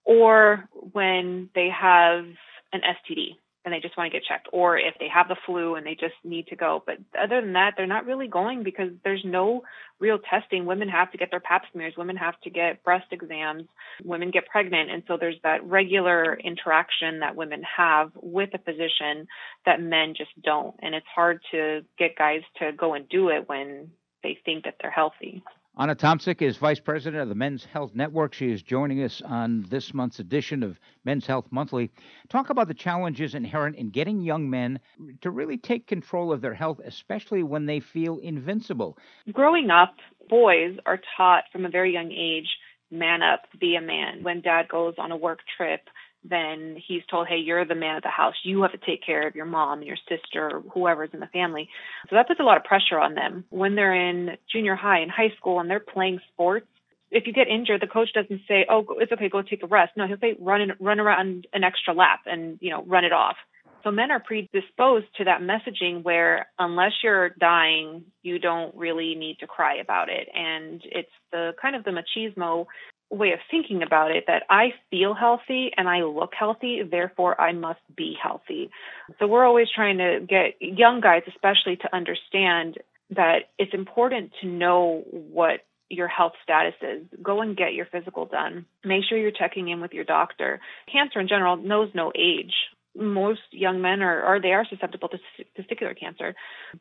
or 0.04 0.68
when 0.92 1.48
they 1.54 1.68
have 1.68 2.24
an 2.72 2.80
STD 2.80 3.36
and 3.64 3.72
they 3.72 3.80
just 3.80 3.96
want 3.96 4.10
to 4.10 4.18
get 4.18 4.26
checked, 4.26 4.48
or 4.52 4.76
if 4.76 4.94
they 4.98 5.08
have 5.08 5.28
the 5.28 5.36
flu 5.46 5.76
and 5.76 5.86
they 5.86 5.94
just 5.94 6.14
need 6.24 6.48
to 6.48 6.56
go. 6.56 6.82
But 6.84 6.96
other 7.18 7.40
than 7.40 7.52
that, 7.52 7.74
they're 7.76 7.86
not 7.86 8.06
really 8.06 8.26
going 8.26 8.64
because 8.64 8.90
there's 9.04 9.22
no 9.24 9.62
real 10.00 10.18
testing. 10.18 10.66
Women 10.66 10.88
have 10.88 11.12
to 11.12 11.18
get 11.18 11.30
their 11.30 11.40
pap 11.40 11.62
smears, 11.72 11.94
women 11.96 12.16
have 12.16 12.38
to 12.40 12.50
get 12.50 12.82
breast 12.82 13.06
exams, 13.12 13.64
women 14.02 14.30
get 14.30 14.48
pregnant. 14.48 14.90
And 14.90 15.04
so 15.06 15.16
there's 15.16 15.36
that 15.44 15.64
regular 15.64 16.34
interaction 16.34 17.20
that 17.20 17.36
women 17.36 17.62
have 17.76 18.10
with 18.20 18.50
a 18.54 18.58
physician 18.58 19.28
that 19.64 19.80
men 19.80 20.14
just 20.16 20.30
don't. 20.42 20.74
And 20.80 20.94
it's 20.94 21.06
hard 21.14 21.40
to 21.52 21.82
get 21.98 22.16
guys 22.16 22.42
to 22.58 22.72
go 22.72 22.94
and 22.94 23.08
do 23.08 23.28
it 23.28 23.48
when 23.48 23.90
they 24.22 24.38
think 24.44 24.64
that 24.64 24.74
they're 24.80 24.90
healthy. 24.90 25.42
Ana 25.74 25.94
Tomsic 25.94 26.42
is 26.42 26.58
Vice 26.58 26.80
President 26.80 27.22
of 27.22 27.30
the 27.30 27.34
Men's 27.34 27.64
Health 27.64 27.92
Network. 27.94 28.34
She 28.34 28.52
is 28.52 28.62
joining 28.62 29.02
us 29.02 29.22
on 29.24 29.64
this 29.70 29.94
month's 29.94 30.18
edition 30.18 30.62
of 30.62 30.78
Men's 31.06 31.26
Health 31.26 31.46
Monthly. 31.50 31.90
Talk 32.28 32.50
about 32.50 32.68
the 32.68 32.74
challenges 32.74 33.34
inherent 33.34 33.76
in 33.76 33.88
getting 33.88 34.20
young 34.20 34.50
men 34.50 34.80
to 35.22 35.30
really 35.30 35.56
take 35.56 35.86
control 35.86 36.30
of 36.30 36.42
their 36.42 36.52
health, 36.52 36.78
especially 36.84 37.42
when 37.42 37.64
they 37.64 37.80
feel 37.80 38.18
invincible. 38.18 38.98
Growing 39.32 39.70
up, 39.70 39.94
boys 40.28 40.76
are 40.84 41.00
taught 41.16 41.44
from 41.50 41.64
a 41.64 41.70
very 41.70 41.94
young 41.94 42.12
age 42.12 42.58
man 42.90 43.22
up, 43.22 43.44
be 43.58 43.74
a 43.74 43.80
man. 43.80 44.22
When 44.22 44.42
dad 44.42 44.68
goes 44.68 44.96
on 44.98 45.10
a 45.10 45.16
work 45.16 45.38
trip, 45.56 45.80
then 46.24 46.76
he's 46.86 47.02
told, 47.10 47.26
hey, 47.26 47.36
you're 47.36 47.64
the 47.64 47.74
man 47.74 47.96
of 47.96 48.02
the 48.02 48.08
house. 48.08 48.34
You 48.44 48.62
have 48.62 48.72
to 48.72 48.78
take 48.78 49.04
care 49.04 49.26
of 49.26 49.34
your 49.34 49.44
mom 49.44 49.82
your 49.82 49.96
sister, 50.08 50.62
whoever's 50.72 51.10
in 51.12 51.20
the 51.20 51.26
family. 51.26 51.68
So 52.08 52.16
that 52.16 52.28
puts 52.28 52.40
a 52.40 52.44
lot 52.44 52.56
of 52.56 52.64
pressure 52.64 52.98
on 52.98 53.14
them. 53.14 53.44
When 53.50 53.74
they're 53.74 53.94
in 53.94 54.36
junior 54.50 54.76
high 54.76 55.00
and 55.00 55.10
high 55.10 55.32
school 55.36 55.60
and 55.60 55.68
they're 55.68 55.80
playing 55.80 56.20
sports, 56.32 56.66
if 57.10 57.26
you 57.26 57.32
get 57.32 57.48
injured, 57.48 57.82
the 57.82 57.86
coach 57.86 58.08
doesn't 58.14 58.40
say, 58.48 58.64
"Oh, 58.70 58.86
it's 58.98 59.12
okay, 59.12 59.28
go 59.28 59.42
take 59.42 59.62
a 59.62 59.66
rest." 59.66 59.92
No, 59.96 60.06
he'll 60.06 60.18
say, 60.18 60.34
"Run 60.40 60.62
in, 60.62 60.72
run 60.80 60.98
around 60.98 61.46
an 61.52 61.62
extra 61.62 61.92
lap 61.92 62.20
and 62.24 62.58
you 62.62 62.70
know 62.70 62.82
run 62.84 63.04
it 63.04 63.12
off." 63.12 63.36
So 63.84 63.90
men 63.90 64.10
are 64.10 64.20
predisposed 64.20 65.14
to 65.16 65.24
that 65.24 65.42
messaging 65.42 66.02
where 66.02 66.46
unless 66.58 66.92
you're 67.02 67.30
dying, 67.30 68.04
you 68.22 68.38
don't 68.38 68.74
really 68.74 69.14
need 69.14 69.40
to 69.40 69.46
cry 69.46 69.76
about 69.76 70.08
it, 70.08 70.28
and 70.34 70.80
it's 70.84 71.10
the 71.32 71.52
kind 71.60 71.76
of 71.76 71.84
the 71.84 71.90
machismo 71.90 72.66
way 73.12 73.32
of 73.32 73.40
thinking 73.50 73.82
about 73.82 74.10
it 74.10 74.24
that 74.26 74.44
I 74.48 74.72
feel 74.90 75.14
healthy 75.14 75.70
and 75.76 75.88
I 75.88 76.02
look 76.02 76.32
healthy, 76.38 76.82
therefore 76.82 77.38
I 77.40 77.52
must 77.52 77.80
be 77.94 78.16
healthy. 78.20 78.70
So 79.18 79.26
we're 79.26 79.44
always 79.44 79.68
trying 79.74 79.98
to 79.98 80.20
get 80.26 80.54
young 80.60 81.00
guys, 81.00 81.22
especially, 81.28 81.76
to 81.76 81.94
understand 81.94 82.78
that 83.10 83.50
it's 83.58 83.74
important 83.74 84.32
to 84.40 84.46
know 84.46 85.04
what 85.10 85.60
your 85.90 86.08
health 86.08 86.32
status 86.42 86.74
is. 86.80 87.06
Go 87.22 87.42
and 87.42 87.54
get 87.56 87.74
your 87.74 87.84
physical 87.84 88.24
done. 88.24 88.64
Make 88.82 89.04
sure 89.06 89.18
you're 89.18 89.30
checking 89.30 89.68
in 89.68 89.82
with 89.82 89.92
your 89.92 90.04
doctor. 90.04 90.60
Cancer 90.90 91.20
in 91.20 91.28
general 91.28 91.58
knows 91.58 91.90
no 91.94 92.12
age 92.16 92.54
most 92.94 93.40
young 93.50 93.80
men 93.80 94.02
are, 94.02 94.22
or 94.22 94.40
they 94.40 94.52
are 94.52 94.66
susceptible 94.68 95.08
to 95.08 95.18
testicular 95.58 95.98
cancer. 95.98 96.34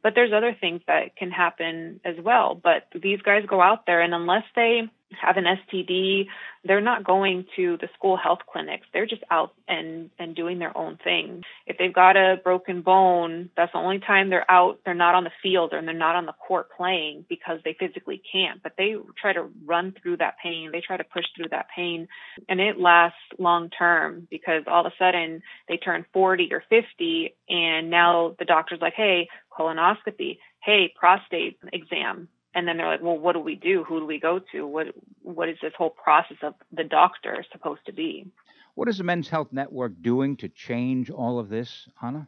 But 0.03 0.13
there's 0.15 0.33
other 0.33 0.55
things 0.59 0.81
that 0.87 1.15
can 1.15 1.31
happen 1.31 2.01
as 2.03 2.15
well. 2.23 2.59
But 2.61 2.87
these 3.01 3.21
guys 3.21 3.43
go 3.47 3.61
out 3.61 3.85
there, 3.85 4.01
and 4.01 4.13
unless 4.13 4.43
they 4.55 4.81
have 5.19 5.37
an 5.37 5.45
STD, 5.45 6.27
they're 6.63 6.81
not 6.81 7.03
going 7.03 7.45
to 7.55 7.77
the 7.77 7.89
school 7.95 8.17
health 8.17 8.39
clinics. 8.51 8.85
They're 8.93 9.07
just 9.07 9.23
out 9.31 9.53
and 9.67 10.09
and 10.19 10.35
doing 10.35 10.59
their 10.59 10.75
own 10.77 10.97
thing. 11.03 11.43
If 11.65 11.77
they've 11.77 11.93
got 11.93 12.15
a 12.15 12.39
broken 12.43 12.81
bone, 12.81 13.49
that's 13.57 13.71
the 13.71 13.79
only 13.79 13.99
time 13.99 14.29
they're 14.29 14.49
out. 14.49 14.79
They're 14.85 14.93
not 14.93 15.15
on 15.15 15.23
the 15.23 15.31
field 15.41 15.73
or 15.73 15.81
they're 15.81 15.93
not 15.93 16.15
on 16.15 16.25
the 16.25 16.33
court 16.33 16.69
playing 16.75 17.25
because 17.27 17.59
they 17.65 17.75
physically 17.79 18.21
can't. 18.31 18.61
But 18.61 18.73
they 18.77 18.95
try 19.19 19.33
to 19.33 19.49
run 19.65 19.93
through 20.01 20.17
that 20.17 20.35
pain. 20.41 20.69
They 20.71 20.81
try 20.81 20.97
to 20.97 21.03
push 21.03 21.25
through 21.35 21.49
that 21.49 21.67
pain, 21.75 22.07
and 22.47 22.59
it 22.61 22.79
lasts 22.79 23.17
long 23.39 23.69
term 23.69 24.27
because 24.29 24.63
all 24.67 24.85
of 24.85 24.91
a 24.91 24.95
sudden 24.97 25.41
they 25.67 25.77
turn 25.77 26.05
40 26.13 26.53
or 26.53 26.63
50, 26.69 27.35
and 27.49 27.89
now 27.89 28.35
the 28.37 28.45
doctor's 28.45 28.81
like, 28.81 28.93
"Hey, 28.93 29.29
colonoscopy. 29.51 30.37
Hey, 30.63 30.93
prostate 30.95 31.57
exam." 31.73 32.27
And 32.53 32.67
then 32.67 32.77
they're 32.77 32.87
like, 32.87 33.01
well, 33.01 33.17
what 33.17 33.33
do 33.33 33.39
we 33.39 33.55
do? 33.55 33.83
Who 33.83 33.99
do 33.99 34.05
we 34.05 34.19
go 34.19 34.39
to? 34.51 34.67
What 34.67 34.87
what 35.21 35.49
is 35.49 35.57
this 35.61 35.73
whole 35.77 35.89
process 35.89 36.37
of 36.43 36.53
the 36.71 36.83
doctor 36.83 37.45
supposed 37.51 37.85
to 37.85 37.93
be? 37.93 38.29
What 38.75 38.87
is 38.87 38.97
the 38.97 39.03
Men's 39.03 39.29
Health 39.29 39.49
Network 39.51 40.01
doing 40.01 40.37
to 40.37 40.49
change 40.49 41.09
all 41.09 41.39
of 41.39 41.49
this, 41.49 41.87
Ana? 42.01 42.27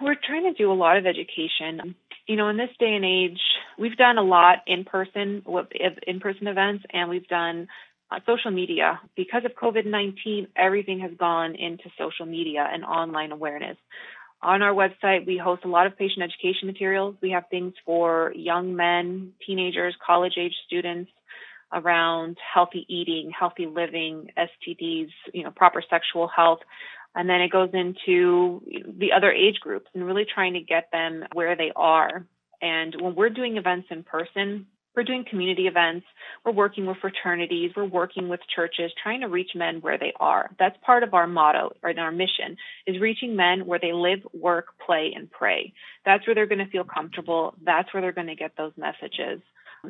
We're 0.00 0.16
trying 0.16 0.44
to 0.44 0.52
do 0.52 0.72
a 0.72 0.74
lot 0.74 0.96
of 0.96 1.06
education. 1.06 1.94
You 2.26 2.36
know, 2.36 2.48
in 2.48 2.56
this 2.56 2.70
day 2.78 2.94
and 2.94 3.04
age, 3.04 3.40
we've 3.78 3.96
done 3.96 4.18
a 4.18 4.22
lot 4.22 4.58
in 4.66 4.84
person, 4.84 5.44
in 6.06 6.20
person 6.20 6.46
events, 6.46 6.84
and 6.92 7.10
we've 7.10 7.28
done 7.28 7.68
uh, 8.10 8.20
social 8.26 8.50
media. 8.50 9.00
Because 9.16 9.44
of 9.44 9.52
COVID 9.52 9.86
19, 9.86 10.48
everything 10.56 11.00
has 11.00 11.12
gone 11.18 11.54
into 11.54 11.84
social 11.98 12.26
media 12.26 12.66
and 12.70 12.84
online 12.84 13.32
awareness. 13.32 13.76
On 14.44 14.60
our 14.60 14.74
website, 14.74 15.26
we 15.26 15.38
host 15.38 15.64
a 15.64 15.68
lot 15.68 15.86
of 15.86 15.96
patient 15.96 16.22
education 16.22 16.66
materials. 16.66 17.16
We 17.22 17.30
have 17.30 17.44
things 17.50 17.72
for 17.86 18.30
young 18.36 18.76
men, 18.76 19.32
teenagers, 19.46 19.96
college 20.06 20.34
age 20.38 20.52
students 20.66 21.10
around 21.72 22.36
healthy 22.52 22.84
eating, 22.86 23.32
healthy 23.36 23.66
living, 23.66 24.30
STDs, 24.36 25.08
you 25.32 25.44
know, 25.44 25.50
proper 25.50 25.82
sexual 25.88 26.28
health. 26.28 26.58
And 27.14 27.26
then 27.28 27.40
it 27.40 27.50
goes 27.50 27.70
into 27.72 28.60
the 28.98 29.12
other 29.12 29.32
age 29.32 29.60
groups 29.60 29.88
and 29.94 30.06
really 30.06 30.26
trying 30.26 30.52
to 30.54 30.60
get 30.60 30.90
them 30.92 31.24
where 31.32 31.56
they 31.56 31.72
are. 31.74 32.26
And 32.60 32.94
when 33.00 33.14
we're 33.14 33.30
doing 33.30 33.56
events 33.56 33.88
in 33.90 34.02
person, 34.02 34.66
we're 34.96 35.04
doing 35.04 35.24
community 35.28 35.66
events. 35.66 36.06
We're 36.44 36.52
working 36.52 36.86
with 36.86 36.98
fraternities. 36.98 37.72
We're 37.76 37.84
working 37.84 38.28
with 38.28 38.40
churches, 38.54 38.92
trying 39.02 39.20
to 39.22 39.28
reach 39.28 39.50
men 39.54 39.80
where 39.80 39.98
they 39.98 40.12
are. 40.20 40.50
That's 40.58 40.76
part 40.84 41.02
of 41.02 41.14
our 41.14 41.26
motto 41.26 41.72
and 41.82 41.98
our 41.98 42.12
mission 42.12 42.56
is 42.86 43.00
reaching 43.00 43.36
men 43.36 43.66
where 43.66 43.78
they 43.78 43.92
live, 43.92 44.20
work, 44.32 44.66
play, 44.84 45.12
and 45.14 45.30
pray. 45.30 45.72
That's 46.04 46.26
where 46.26 46.34
they're 46.34 46.46
going 46.46 46.64
to 46.64 46.70
feel 46.70 46.84
comfortable. 46.84 47.54
That's 47.64 47.92
where 47.92 48.00
they're 48.00 48.12
going 48.12 48.28
to 48.28 48.34
get 48.34 48.56
those 48.56 48.72
messages 48.76 49.40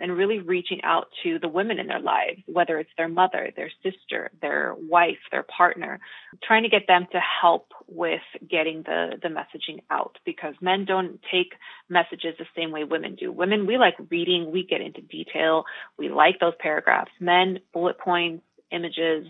and 0.00 0.16
really 0.16 0.40
reaching 0.40 0.80
out 0.82 1.08
to 1.22 1.38
the 1.38 1.48
women 1.48 1.78
in 1.78 1.86
their 1.86 2.00
lives, 2.00 2.40
whether 2.46 2.78
it's 2.78 2.90
their 2.96 3.08
mother, 3.08 3.50
their 3.56 3.70
sister, 3.82 4.30
their 4.40 4.74
wife, 4.78 5.18
their 5.30 5.44
partner, 5.44 6.00
trying 6.42 6.62
to 6.62 6.68
get 6.68 6.86
them 6.86 7.06
to 7.12 7.20
help 7.20 7.72
with 7.86 8.20
getting 8.48 8.82
the, 8.82 9.18
the 9.22 9.28
messaging 9.28 9.80
out 9.90 10.18
because 10.24 10.54
men 10.60 10.84
don't 10.84 11.20
take 11.30 11.54
messages 11.88 12.34
the 12.38 12.46
same 12.56 12.70
way 12.70 12.84
women 12.84 13.14
do. 13.14 13.30
Women, 13.32 13.66
we 13.66 13.78
like 13.78 13.94
reading, 14.10 14.50
we 14.50 14.66
get 14.66 14.80
into 14.80 15.00
detail, 15.02 15.64
we 15.98 16.08
like 16.08 16.40
those 16.40 16.54
paragraphs. 16.58 17.12
Men, 17.20 17.58
bullet 17.72 17.98
points, 17.98 18.44
images, 18.70 19.26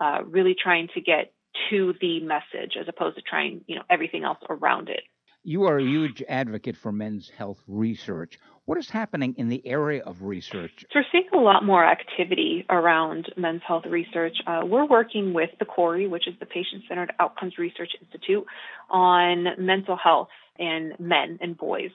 uh, 0.00 0.18
really 0.24 0.54
trying 0.60 0.88
to 0.94 1.00
get 1.00 1.32
to 1.70 1.94
the 2.00 2.20
message 2.20 2.76
as 2.80 2.86
opposed 2.88 3.16
to 3.16 3.22
trying, 3.22 3.62
you 3.66 3.76
know, 3.76 3.82
everything 3.90 4.24
else 4.24 4.38
around 4.48 4.88
it. 4.88 5.00
You 5.44 5.64
are 5.64 5.78
a 5.78 5.82
huge 5.82 6.22
advocate 6.28 6.76
for 6.76 6.92
men's 6.92 7.30
health 7.30 7.62
research. 7.66 8.38
What 8.68 8.76
is 8.76 8.90
happening 8.90 9.34
in 9.38 9.48
the 9.48 9.66
area 9.66 10.02
of 10.02 10.24
research? 10.24 10.84
So 10.92 10.98
we're 10.98 11.04
seeing 11.10 11.28
a 11.32 11.38
lot 11.38 11.64
more 11.64 11.82
activity 11.82 12.66
around 12.68 13.32
men's 13.34 13.62
health 13.66 13.86
research. 13.86 14.36
Uh, 14.46 14.60
we're 14.62 14.84
working 14.84 15.32
with 15.32 15.48
the 15.58 15.64
CORI, 15.64 16.06
which 16.06 16.28
is 16.28 16.34
the 16.38 16.44
Patient 16.44 16.82
Centered 16.86 17.14
Outcomes 17.18 17.56
Research 17.56 17.92
Institute, 17.98 18.44
on 18.90 19.46
mental 19.56 19.96
health 19.96 20.28
in 20.58 20.92
men 20.98 21.38
and 21.40 21.56
boys, 21.56 21.92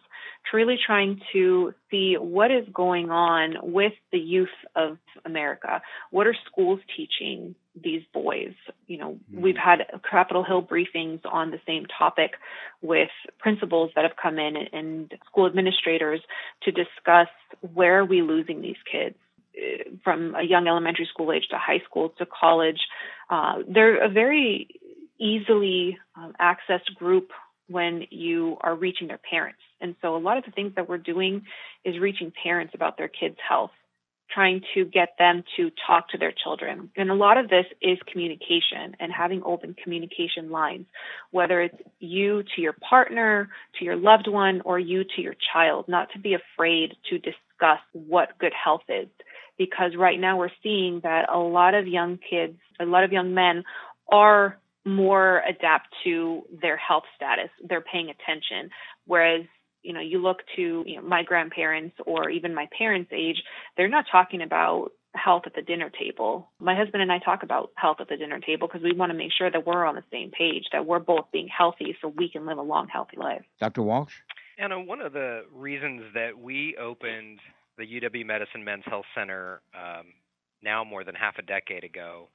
to 0.49 0.57
really 0.57 0.77
trying 0.83 1.21
to 1.33 1.75
see 1.91 2.15
what 2.19 2.49
is 2.49 2.67
going 2.73 3.11
on 3.11 3.53
with 3.61 3.93
the 4.11 4.17
youth 4.17 4.49
of 4.75 4.97
America. 5.25 5.79
What 6.09 6.25
are 6.25 6.35
schools 6.51 6.79
teaching 6.97 7.53
these 7.81 8.03
boys? 8.13 8.53
You 8.87 8.97
know, 8.97 9.11
mm-hmm. 9.11 9.41
we've 9.41 9.57
had 9.57 9.79
Capitol 10.09 10.43
Hill 10.43 10.61
briefings 10.61 11.21
on 11.25 11.51
the 11.51 11.59
same 11.65 11.85
topic 11.85 12.31
with 12.81 13.09
principals 13.39 13.91
that 13.95 14.03
have 14.03 14.17
come 14.21 14.39
in 14.39 14.55
and 14.57 15.13
school 15.25 15.47
administrators 15.47 16.21
to 16.63 16.71
discuss 16.71 17.27
where 17.73 17.99
are 17.99 18.05
we 18.05 18.21
losing 18.21 18.61
these 18.61 18.77
kids 18.89 19.15
eh, 19.57 19.83
from 20.03 20.35
a 20.35 20.43
young 20.43 20.67
elementary 20.67 21.07
school 21.11 21.31
age 21.31 21.47
to 21.49 21.57
high 21.57 21.81
school 21.85 22.09
to 22.17 22.25
college. 22.25 22.79
Uh, 23.29 23.59
they're 23.67 24.03
a 24.03 24.09
very 24.09 24.67
easily 25.19 25.97
um, 26.15 26.33
accessed 26.39 26.93
group 26.95 27.31
when 27.69 28.05
you 28.09 28.57
are 28.61 28.75
reaching 28.75 29.07
their 29.07 29.19
parents. 29.29 29.59
And 29.79 29.95
so 30.01 30.15
a 30.15 30.17
lot 30.17 30.37
of 30.37 30.45
the 30.45 30.51
things 30.51 30.73
that 30.75 30.87
we're 30.87 30.97
doing 30.97 31.45
is 31.83 31.99
reaching 31.99 32.31
parents 32.43 32.73
about 32.75 32.97
their 32.97 33.07
kids' 33.07 33.37
health, 33.47 33.71
trying 34.33 34.61
to 34.73 34.85
get 34.85 35.09
them 35.19 35.43
to 35.57 35.71
talk 35.85 36.09
to 36.09 36.17
their 36.17 36.31
children. 36.31 36.89
And 36.95 37.09
a 37.09 37.13
lot 37.15 37.37
of 37.37 37.49
this 37.49 37.65
is 37.81 37.97
communication 38.11 38.95
and 38.99 39.11
having 39.11 39.41
open 39.45 39.75
communication 39.81 40.49
lines, 40.49 40.85
whether 41.31 41.61
it's 41.61 41.77
you 41.99 42.43
to 42.55 42.61
your 42.61 42.73
partner, 42.73 43.49
to 43.79 43.85
your 43.85 43.95
loved 43.95 44.27
one, 44.27 44.61
or 44.65 44.79
you 44.79 45.03
to 45.03 45.21
your 45.21 45.35
child, 45.53 45.85
not 45.87 46.11
to 46.13 46.19
be 46.19 46.35
afraid 46.35 46.95
to 47.09 47.17
discuss 47.17 47.79
what 47.93 48.37
good 48.39 48.53
health 48.53 48.83
is. 48.89 49.07
Because 49.57 49.91
right 49.95 50.19
now 50.19 50.37
we're 50.37 50.49
seeing 50.63 51.01
that 51.03 51.29
a 51.31 51.37
lot 51.37 51.75
of 51.75 51.87
young 51.87 52.17
kids, 52.17 52.57
a 52.79 52.85
lot 52.85 53.03
of 53.03 53.11
young 53.11 53.33
men 53.33 53.63
are 54.11 54.57
more 54.85 55.41
adapt 55.47 55.87
to 56.03 56.43
their 56.61 56.75
health 56.75 57.03
status. 57.15 57.49
They're 57.63 57.81
paying 57.81 58.09
attention. 58.09 58.69
Whereas, 59.05 59.45
you 59.83 59.93
know, 59.93 59.99
you 59.99 60.19
look 60.19 60.39
to 60.55 60.83
you 60.85 60.95
know, 60.95 61.01
my 61.01 61.23
grandparents 61.23 61.95
or 62.05 62.29
even 62.29 62.55
my 62.55 62.67
parents' 62.77 63.11
age, 63.13 63.41
they're 63.77 63.89
not 63.89 64.05
talking 64.11 64.41
about 64.41 64.91
health 65.15 65.43
at 65.45 65.53
the 65.53 65.61
dinner 65.61 65.91
table. 65.91 66.49
My 66.59 66.75
husband 66.75 67.03
and 67.03 67.11
I 67.11 67.19
talk 67.19 67.43
about 67.43 67.71
health 67.75 67.97
at 67.99 68.09
the 68.09 68.17
dinner 68.17 68.39
table 68.39 68.67
because 68.67 68.81
we 68.81 68.93
want 68.93 69.11
to 69.11 69.17
make 69.17 69.31
sure 69.37 69.51
that 69.51 69.65
we're 69.65 69.85
on 69.85 69.95
the 69.95 70.03
same 70.11 70.31
page, 70.31 70.63
that 70.71 70.85
we're 70.85 70.99
both 70.99 71.25
being 71.31 71.47
healthy 71.47 71.95
so 72.01 72.07
we 72.07 72.29
can 72.29 72.45
live 72.45 72.57
a 72.57 72.63
long, 72.63 72.87
healthy 72.87 73.17
life. 73.17 73.43
Dr. 73.59 73.83
Walsh? 73.83 74.13
Ana, 74.57 74.79
one 74.79 75.01
of 75.01 75.13
the 75.13 75.43
reasons 75.53 76.03
that 76.13 76.37
we 76.37 76.75
opened 76.77 77.39
the 77.77 77.85
UW 77.85 78.25
Medicine 78.25 78.63
Men's 78.63 78.83
Health 78.85 79.05
Center 79.15 79.61
um, 79.75 80.05
now 80.63 80.83
more 80.83 81.03
than 81.03 81.15
half 81.15 81.37
a 81.37 81.41
decade 81.41 81.83
ago 81.83 82.29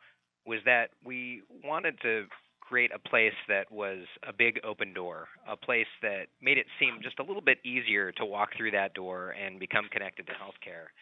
was 0.47 0.59
that 0.65 0.91
we 1.05 1.43
wanted 1.65 2.01
to 2.03 2.27
create 2.69 2.91
a 2.95 3.09
place 3.09 3.33
that 3.49 3.71
was 3.73 4.01
a 4.27 4.33
big 4.33 4.61
open 4.63 4.93
door, 4.93 5.29
a 5.49 5.57
place 5.57 5.87
that 6.03 6.27
made 6.43 6.59
it 6.59 6.67
seem 6.79 6.99
just 7.03 7.19
a 7.19 7.23
little 7.23 7.43
bit 7.43 7.59
easier 7.65 8.13
to 8.13 8.25
walk 8.25 8.51
through 8.57 8.73
that 8.73 8.95
door 8.95 9.31
and 9.31 9.59
become 9.59 9.87
connected 9.91 10.27
to 10.27 10.33
healthcare. 10.33 10.93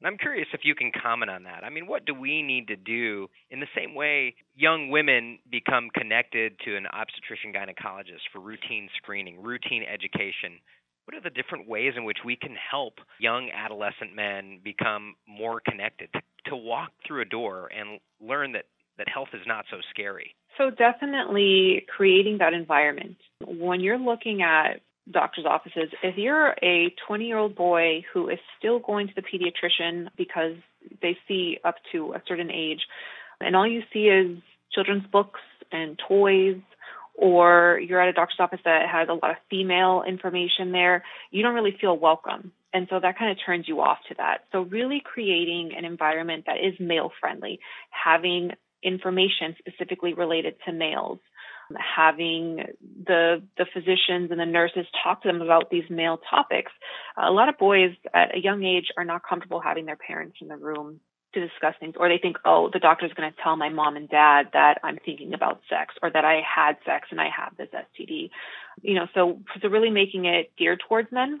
And 0.00 0.08
I'm 0.08 0.18
curious 0.18 0.48
if 0.52 0.60
you 0.64 0.74
can 0.74 0.92
comment 0.92 1.30
on 1.30 1.44
that. 1.44 1.64
I 1.64 1.70
mean, 1.70 1.86
what 1.86 2.04
do 2.04 2.14
we 2.14 2.42
need 2.42 2.68
to 2.68 2.76
do 2.76 3.28
in 3.50 3.60
the 3.60 3.66
same 3.74 3.94
way 3.94 4.34
young 4.54 4.90
women 4.90 5.38
become 5.50 5.88
connected 5.94 6.58
to 6.66 6.76
an 6.76 6.86
obstetrician 6.86 7.52
gynecologist 7.54 8.28
for 8.32 8.40
routine 8.40 8.90
screening, 8.98 9.42
routine 9.42 9.82
education? 9.82 10.60
What 11.06 11.16
are 11.16 11.22
the 11.22 11.30
different 11.30 11.68
ways 11.68 11.94
in 11.96 12.04
which 12.04 12.18
we 12.24 12.36
can 12.36 12.56
help 12.70 12.94
young 13.18 13.50
adolescent 13.50 14.14
men 14.14 14.60
become 14.62 15.14
more 15.28 15.60
connected, 15.60 16.10
to, 16.12 16.20
to 16.50 16.56
walk 16.56 16.90
through 17.06 17.22
a 17.22 17.26
door 17.26 17.70
and 17.74 18.00
learn 18.20 18.52
that 18.52 18.64
that 18.98 19.08
health 19.08 19.28
is 19.32 19.42
not 19.46 19.64
so 19.70 19.78
scary. 19.90 20.34
So, 20.56 20.70
definitely 20.70 21.86
creating 21.94 22.38
that 22.38 22.52
environment. 22.52 23.16
When 23.44 23.80
you're 23.80 23.98
looking 23.98 24.42
at 24.42 24.80
doctor's 25.10 25.44
offices, 25.46 25.90
if 26.02 26.16
you're 26.16 26.54
a 26.62 26.94
20 27.06 27.24
year 27.26 27.38
old 27.38 27.54
boy 27.54 28.04
who 28.12 28.28
is 28.28 28.38
still 28.58 28.78
going 28.78 29.08
to 29.08 29.14
the 29.14 29.22
pediatrician 29.22 30.08
because 30.16 30.56
they 31.02 31.16
see 31.26 31.58
up 31.64 31.76
to 31.92 32.12
a 32.12 32.22
certain 32.26 32.50
age, 32.50 32.80
and 33.40 33.56
all 33.56 33.66
you 33.66 33.82
see 33.92 34.06
is 34.06 34.38
children's 34.72 35.06
books 35.06 35.40
and 35.72 36.00
toys, 36.08 36.60
or 37.14 37.80
you're 37.86 38.00
at 38.00 38.08
a 38.08 38.12
doctor's 38.12 38.40
office 38.40 38.60
that 38.64 38.88
has 38.88 39.08
a 39.08 39.14
lot 39.14 39.30
of 39.30 39.36
female 39.48 40.02
information 40.06 40.72
there, 40.72 41.04
you 41.30 41.42
don't 41.42 41.54
really 41.54 41.76
feel 41.80 41.96
welcome. 41.96 42.52
And 42.72 42.88
so 42.90 42.98
that 42.98 43.16
kind 43.16 43.30
of 43.30 43.38
turns 43.44 43.68
you 43.68 43.80
off 43.80 43.98
to 44.08 44.14
that. 44.18 44.44
So, 44.50 44.62
really 44.62 45.00
creating 45.04 45.72
an 45.76 45.84
environment 45.84 46.44
that 46.46 46.56
is 46.56 46.74
male 46.80 47.12
friendly, 47.20 47.60
having 47.90 48.50
information 48.84 49.56
specifically 49.58 50.14
related 50.14 50.54
to 50.66 50.72
males, 50.72 51.18
having 51.96 52.64
the 53.06 53.42
the 53.56 53.66
physicians 53.72 54.30
and 54.30 54.38
the 54.38 54.46
nurses 54.46 54.86
talk 55.02 55.22
to 55.22 55.28
them 55.28 55.40
about 55.40 55.70
these 55.70 55.88
male 55.88 56.18
topics. 56.30 56.72
A 57.16 57.30
lot 57.30 57.48
of 57.48 57.58
boys 57.58 57.92
at 58.12 58.36
a 58.36 58.38
young 58.38 58.64
age 58.64 58.88
are 58.96 59.04
not 59.04 59.22
comfortable 59.28 59.60
having 59.60 59.86
their 59.86 59.96
parents 59.96 60.36
in 60.40 60.48
the 60.48 60.56
room 60.56 61.00
to 61.32 61.40
discuss 61.40 61.74
things, 61.80 61.94
or 61.98 62.08
they 62.08 62.18
think, 62.18 62.36
oh, 62.44 62.70
the 62.72 62.78
doctor's 62.78 63.12
going 63.14 63.30
to 63.30 63.36
tell 63.42 63.56
my 63.56 63.68
mom 63.68 63.96
and 63.96 64.08
dad 64.08 64.50
that 64.52 64.78
I'm 64.84 64.98
thinking 65.04 65.34
about 65.34 65.60
sex, 65.68 65.94
or 66.02 66.10
that 66.10 66.24
I 66.24 66.40
had 66.42 66.76
sex 66.86 67.08
and 67.10 67.20
I 67.20 67.28
have 67.36 67.56
this 67.56 67.68
STD. 67.74 68.30
You 68.82 68.94
know, 68.94 69.06
so 69.14 69.40
so 69.60 69.68
really 69.68 69.90
making 69.90 70.26
it 70.26 70.52
geared 70.56 70.82
towards 70.86 71.10
men. 71.10 71.40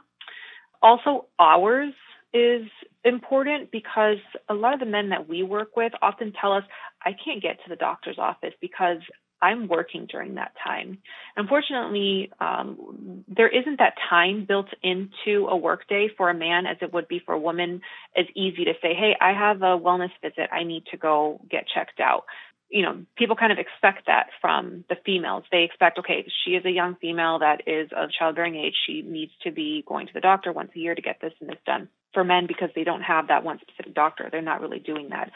Also, 0.82 1.26
hours 1.38 1.94
is 2.34 2.66
important 3.04 3.70
because 3.70 4.18
a 4.48 4.54
lot 4.54 4.74
of 4.74 4.80
the 4.80 4.86
men 4.86 5.10
that 5.10 5.28
we 5.28 5.42
work 5.42 5.76
with 5.76 5.92
often 6.02 6.32
tell 6.38 6.52
us, 6.52 6.64
I 7.04 7.12
can't 7.12 7.42
get 7.42 7.62
to 7.64 7.68
the 7.68 7.76
doctor's 7.76 8.18
office 8.18 8.54
because 8.60 8.98
I'm 9.42 9.68
working 9.68 10.06
during 10.06 10.36
that 10.36 10.52
time. 10.64 10.98
Unfortunately, 11.36 12.30
um, 12.40 13.24
there 13.28 13.48
isn't 13.48 13.78
that 13.78 13.94
time 14.08 14.46
built 14.46 14.68
into 14.82 15.48
a 15.48 15.56
workday 15.56 16.08
for 16.16 16.30
a 16.30 16.34
man 16.34 16.64
as 16.66 16.78
it 16.80 16.94
would 16.94 17.08
be 17.08 17.20
for 17.24 17.34
a 17.34 17.38
woman. 17.38 17.82
As 18.16 18.24
easy 18.34 18.64
to 18.64 18.72
say, 18.80 18.94
"Hey, 18.94 19.14
I 19.20 19.32
have 19.32 19.60
a 19.62 19.78
wellness 19.78 20.12
visit. 20.22 20.48
I 20.50 20.62
need 20.62 20.86
to 20.86 20.96
go 20.96 21.40
get 21.50 21.66
checked 21.68 22.00
out." 22.00 22.24
You 22.70 22.82
know, 22.82 23.04
people 23.16 23.36
kind 23.36 23.52
of 23.52 23.58
expect 23.58 24.06
that 24.06 24.30
from 24.40 24.84
the 24.88 24.96
females. 25.04 25.44
They 25.52 25.64
expect, 25.64 25.98
okay, 25.98 26.26
she 26.44 26.52
is 26.52 26.64
a 26.64 26.70
young 26.70 26.94
female 26.96 27.38
that 27.40 27.68
is 27.68 27.92
of 27.92 28.10
childbearing 28.10 28.56
age. 28.56 28.74
She 28.86 29.02
needs 29.02 29.32
to 29.42 29.52
be 29.52 29.84
going 29.86 30.06
to 30.06 30.12
the 30.14 30.20
doctor 30.20 30.52
once 30.52 30.72
a 30.74 30.78
year 30.78 30.94
to 30.94 31.02
get 31.02 31.20
this 31.20 31.34
and 31.40 31.50
this 31.50 31.60
done. 31.66 31.88
For 32.14 32.24
men, 32.24 32.46
because 32.46 32.70
they 32.74 32.84
don't 32.84 33.02
have 33.02 33.28
that 33.28 33.44
one 33.44 33.60
specific 33.60 33.92
doctor, 33.92 34.28
they're 34.30 34.40
not 34.40 34.60
really 34.60 34.78
doing 34.78 35.10
that. 35.10 35.30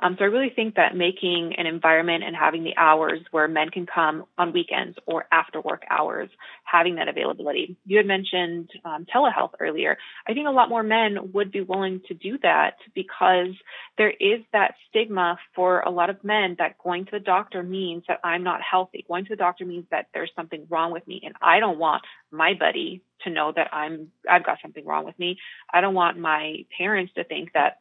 Um, 0.00 0.16
so 0.18 0.24
I 0.24 0.28
really 0.28 0.52
think 0.54 0.76
that 0.76 0.96
making 0.96 1.54
an 1.56 1.66
environment 1.66 2.22
and 2.24 2.36
having 2.36 2.62
the 2.62 2.76
hours 2.76 3.20
where 3.30 3.48
men 3.48 3.70
can 3.70 3.86
come 3.86 4.24
on 4.36 4.52
weekends 4.52 4.96
or 5.06 5.26
after 5.32 5.60
work 5.60 5.82
hours, 5.90 6.28
having 6.64 6.96
that 6.96 7.08
availability. 7.08 7.76
You 7.84 7.96
had 7.96 8.06
mentioned 8.06 8.70
um, 8.84 9.06
telehealth 9.12 9.52
earlier. 9.58 9.96
I 10.26 10.34
think 10.34 10.46
a 10.46 10.52
lot 10.52 10.68
more 10.68 10.82
men 10.82 11.32
would 11.32 11.50
be 11.50 11.62
willing 11.62 12.00
to 12.08 12.14
do 12.14 12.38
that 12.42 12.76
because 12.94 13.54
there 13.96 14.10
is 14.10 14.40
that 14.52 14.74
stigma 14.88 15.38
for 15.54 15.80
a 15.80 15.90
lot 15.90 16.10
of 16.10 16.22
men 16.22 16.56
that 16.58 16.78
going 16.82 17.04
to 17.06 17.10
the 17.12 17.20
doctor 17.20 17.62
means 17.62 18.04
that 18.06 18.20
I'm 18.22 18.44
not 18.44 18.60
healthy. 18.62 19.04
Going 19.08 19.24
to 19.24 19.30
the 19.30 19.36
doctor 19.36 19.64
means 19.64 19.86
that 19.90 20.06
there's 20.14 20.30
something 20.36 20.66
wrong 20.70 20.92
with 20.92 21.06
me, 21.08 21.22
and 21.24 21.34
I 21.42 21.58
don't 21.58 21.78
want 21.78 22.02
my 22.30 22.54
buddy 22.54 23.02
to 23.24 23.30
know 23.30 23.52
that 23.54 23.74
I'm 23.74 24.12
I've 24.30 24.44
got 24.44 24.58
something 24.62 24.84
wrong 24.86 25.04
with 25.04 25.18
me. 25.18 25.38
I 25.72 25.80
don't 25.80 25.94
want 25.94 26.18
my 26.18 26.64
parents 26.76 27.12
to 27.16 27.24
think 27.24 27.52
that 27.54 27.78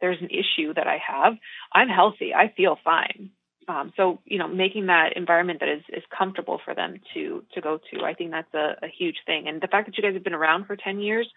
there's 0.00 0.20
an 0.20 0.30
issue 0.30 0.74
that 0.74 0.86
I 0.86 0.98
have. 1.06 1.34
I'm 1.72 1.88
healthy. 1.88 2.34
I 2.34 2.52
feel 2.56 2.78
fine. 2.82 3.30
Um, 3.68 3.92
so 3.96 4.20
you 4.24 4.38
know, 4.38 4.48
making 4.48 4.86
that 4.86 5.16
environment 5.16 5.60
that 5.60 5.68
is 5.68 5.82
is 5.90 6.02
comfortable 6.16 6.60
for 6.64 6.74
them 6.74 7.00
to 7.14 7.44
to 7.54 7.60
go 7.60 7.78
to, 7.92 8.04
I 8.04 8.14
think 8.14 8.32
that's 8.32 8.52
a, 8.54 8.76
a 8.82 8.88
huge 8.88 9.16
thing. 9.26 9.46
And 9.46 9.60
the 9.60 9.68
fact 9.68 9.86
that 9.86 9.96
you 9.96 10.02
guys 10.02 10.14
have 10.14 10.24
been 10.24 10.34
around 10.34 10.66
for 10.66 10.76
ten 10.76 10.98
years 11.00 11.28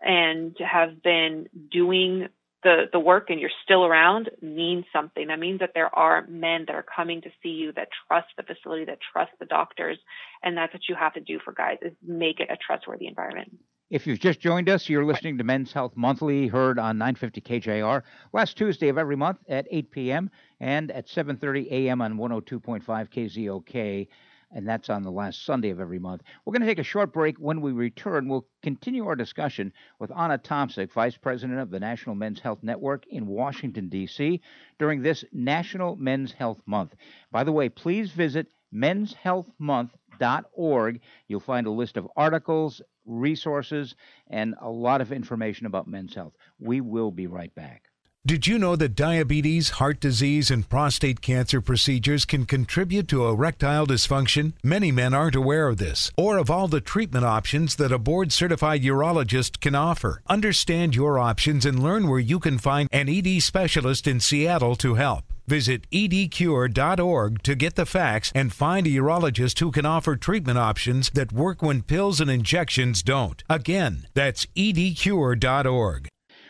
and 0.00 0.56
have 0.58 1.02
been 1.02 1.48
doing 1.70 2.28
the 2.62 2.86
the 2.92 2.98
work 2.98 3.30
and 3.30 3.38
you're 3.38 3.50
still 3.62 3.84
around 3.84 4.30
means 4.42 4.84
something. 4.92 5.28
That 5.28 5.38
means 5.38 5.60
that 5.60 5.70
there 5.74 5.94
are 5.94 6.26
men 6.26 6.64
that 6.66 6.74
are 6.74 6.84
coming 6.84 7.22
to 7.22 7.30
see 7.42 7.50
you 7.50 7.72
that 7.72 7.88
trust 8.08 8.28
the 8.36 8.42
facility, 8.42 8.86
that 8.86 8.98
trust 9.12 9.32
the 9.38 9.46
doctors, 9.46 9.98
and 10.42 10.56
that's 10.56 10.72
what 10.72 10.88
you 10.88 10.96
have 10.96 11.14
to 11.14 11.20
do 11.20 11.38
for 11.44 11.52
guys 11.52 11.78
is 11.82 11.92
make 12.02 12.40
it 12.40 12.50
a 12.50 12.56
trustworthy 12.56 13.06
environment. 13.06 13.58
If 13.88 14.04
you've 14.04 14.18
just 14.18 14.40
joined 14.40 14.68
us, 14.68 14.88
you're 14.88 15.04
listening 15.04 15.38
to 15.38 15.44
Men's 15.44 15.72
Health 15.72 15.92
Monthly, 15.94 16.48
heard 16.48 16.76
on 16.76 16.98
950 16.98 17.40
KJR, 17.40 18.02
last 18.32 18.56
Tuesday 18.56 18.88
of 18.88 18.98
every 18.98 19.14
month 19.14 19.38
at 19.48 19.68
8 19.70 19.92
p.m. 19.92 20.28
and 20.58 20.90
at 20.90 21.06
7:30 21.06 21.70
a.m. 21.70 22.02
on 22.02 22.18
102.5 22.18 22.82
KZOK, 22.82 24.08
and 24.50 24.66
that's 24.66 24.90
on 24.90 25.04
the 25.04 25.12
last 25.12 25.44
Sunday 25.44 25.70
of 25.70 25.78
every 25.78 26.00
month. 26.00 26.22
We're 26.44 26.54
going 26.54 26.62
to 26.62 26.66
take 26.66 26.80
a 26.80 26.82
short 26.82 27.12
break. 27.12 27.38
When 27.38 27.60
we 27.60 27.70
return, 27.70 28.28
we'll 28.28 28.48
continue 28.60 29.06
our 29.06 29.14
discussion 29.14 29.72
with 30.00 30.10
Ana 30.10 30.38
Tomsic, 30.38 30.92
Vice 30.92 31.16
President 31.16 31.60
of 31.60 31.70
the 31.70 31.78
National 31.78 32.16
Men's 32.16 32.40
Health 32.40 32.64
Network 32.64 33.06
in 33.06 33.28
Washington 33.28 33.88
D.C. 33.88 34.40
during 34.80 35.00
this 35.00 35.24
National 35.32 35.94
Men's 35.94 36.32
Health 36.32 36.60
Month. 36.66 36.96
By 37.30 37.44
the 37.44 37.52
way, 37.52 37.68
please 37.68 38.10
visit 38.10 38.48
menshealthmonth.org. 38.74 41.00
You'll 41.28 41.38
find 41.38 41.68
a 41.68 41.70
list 41.70 41.96
of 41.96 42.08
articles 42.16 42.82
resources, 43.06 43.94
and 44.28 44.54
a 44.60 44.68
lot 44.68 45.00
of 45.00 45.12
information 45.12 45.66
about 45.66 45.88
men's 45.88 46.14
health. 46.14 46.34
We 46.58 46.80
will 46.80 47.10
be 47.10 47.26
right 47.26 47.54
back. 47.54 47.84
Did 48.26 48.48
you 48.48 48.58
know 48.58 48.74
that 48.74 48.96
diabetes, 48.96 49.70
heart 49.78 50.00
disease, 50.00 50.50
and 50.50 50.68
prostate 50.68 51.20
cancer 51.20 51.60
procedures 51.60 52.24
can 52.24 52.44
contribute 52.44 53.06
to 53.06 53.24
erectile 53.24 53.86
dysfunction? 53.86 54.54
Many 54.64 54.90
men 54.90 55.14
aren't 55.14 55.36
aware 55.36 55.68
of 55.68 55.76
this 55.76 56.10
or 56.16 56.36
of 56.36 56.50
all 56.50 56.66
the 56.66 56.80
treatment 56.80 57.24
options 57.24 57.76
that 57.76 57.92
a 57.92 58.00
board 58.00 58.32
certified 58.32 58.82
urologist 58.82 59.60
can 59.60 59.76
offer. 59.76 60.22
Understand 60.26 60.96
your 60.96 61.20
options 61.20 61.64
and 61.64 61.80
learn 61.80 62.08
where 62.08 62.18
you 62.18 62.40
can 62.40 62.58
find 62.58 62.88
an 62.90 63.08
ED 63.08 63.40
specialist 63.44 64.08
in 64.08 64.18
Seattle 64.18 64.74
to 64.74 64.94
help. 64.94 65.32
Visit 65.46 65.88
edcure.org 65.90 67.42
to 67.44 67.54
get 67.54 67.76
the 67.76 67.86
facts 67.86 68.32
and 68.34 68.52
find 68.52 68.84
a 68.86 68.90
urologist 68.90 69.60
who 69.60 69.70
can 69.70 69.86
offer 69.86 70.16
treatment 70.16 70.58
options 70.58 71.08
that 71.10 71.32
work 71.32 71.62
when 71.62 71.82
pills 71.82 72.20
and 72.20 72.28
injections 72.28 73.00
don't. 73.02 73.44
Again, 73.48 74.06
that's 74.14 74.46
edcure.org. 74.56 76.08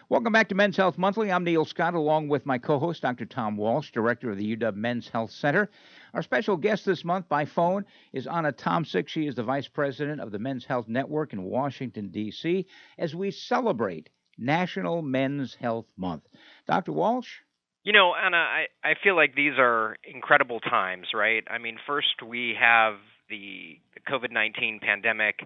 Welcome 0.09 0.33
back 0.33 0.49
to 0.49 0.55
Men's 0.55 0.77
Health 0.77 0.97
Monthly. 0.97 1.31
I'm 1.31 1.45
Neil 1.45 1.65
Scott, 1.65 1.95
along 1.95 2.29
with 2.29 2.47
my 2.47 2.59
co 2.59 2.79
host, 2.79 3.03
Dr. 3.03 3.27
Tom 3.27 3.57
Walsh, 3.57 3.91
director 3.91 4.31
of 4.31 4.39
the 4.39 4.57
UW 4.57 4.77
Men's 4.77 5.09
Health 5.09 5.33
Center. 5.33 5.69
Our 6.15 6.23
special 6.23 6.57
guest 6.57 6.87
this 6.87 7.05
month 7.05 7.29
by 7.29 7.45
phone 7.45 7.85
is 8.13 8.27
Ana 8.27 8.53
Tomsic. 8.53 9.09
She 9.09 9.27
is 9.27 9.35
the 9.35 9.43
vice 9.43 9.69
president 9.69 10.21
of 10.21 10.31
the 10.31 10.39
Men's 10.39 10.65
Health 10.65 10.89
Network 10.89 11.33
in 11.35 11.43
Washington, 11.43 12.09
D.C., 12.09 12.67
as 12.97 13.15
we 13.15 13.31
celebrate 13.31 14.09
National 14.39 15.03
Men's 15.03 15.55
Health 15.55 15.87
Month. 15.97 16.29
Dr. 16.67 16.93
Walsh? 16.93 17.41
You 17.87 17.93
know, 17.93 18.15
Ana, 18.17 18.39
I, 18.39 18.67
I 18.83 18.95
feel 19.01 19.15
like 19.15 19.37
these 19.37 19.53
are 19.59 19.97
incredible 20.03 20.59
times, 20.59 21.07
right? 21.15 21.45
I 21.49 21.59
mean, 21.59 21.79
first 21.87 22.21
we 22.27 22.57
have 22.59 22.95
the 23.31 23.79
COVID 24.11 24.33
19 24.33 24.81
pandemic 24.83 25.37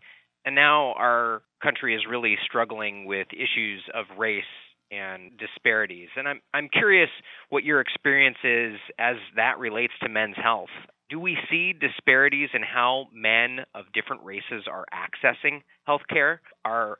and 0.46 0.54
now 0.54 0.94
our 0.94 1.42
country 1.62 1.94
is 1.94 2.00
really 2.08 2.38
struggling 2.46 3.04
with 3.04 3.26
issues 3.34 3.82
of 3.92 4.06
race 4.18 4.42
and 4.90 5.32
disparities. 5.36 6.08
And 6.16 6.26
I'm 6.26 6.40
I'm 6.54 6.70
curious 6.72 7.10
what 7.50 7.62
your 7.62 7.78
experience 7.82 8.38
is 8.42 8.76
as 8.98 9.16
that 9.36 9.58
relates 9.58 9.92
to 10.02 10.08
men's 10.08 10.36
health. 10.42 10.70
Do 11.10 11.20
we 11.20 11.36
see 11.50 11.74
disparities 11.74 12.48
in 12.54 12.62
how 12.62 13.08
men 13.12 13.66
of 13.74 13.84
different 13.92 14.24
races 14.24 14.64
are 14.66 14.86
accessing 14.94 15.60
health 15.84 16.02
care? 16.08 16.40
Are 16.64 16.96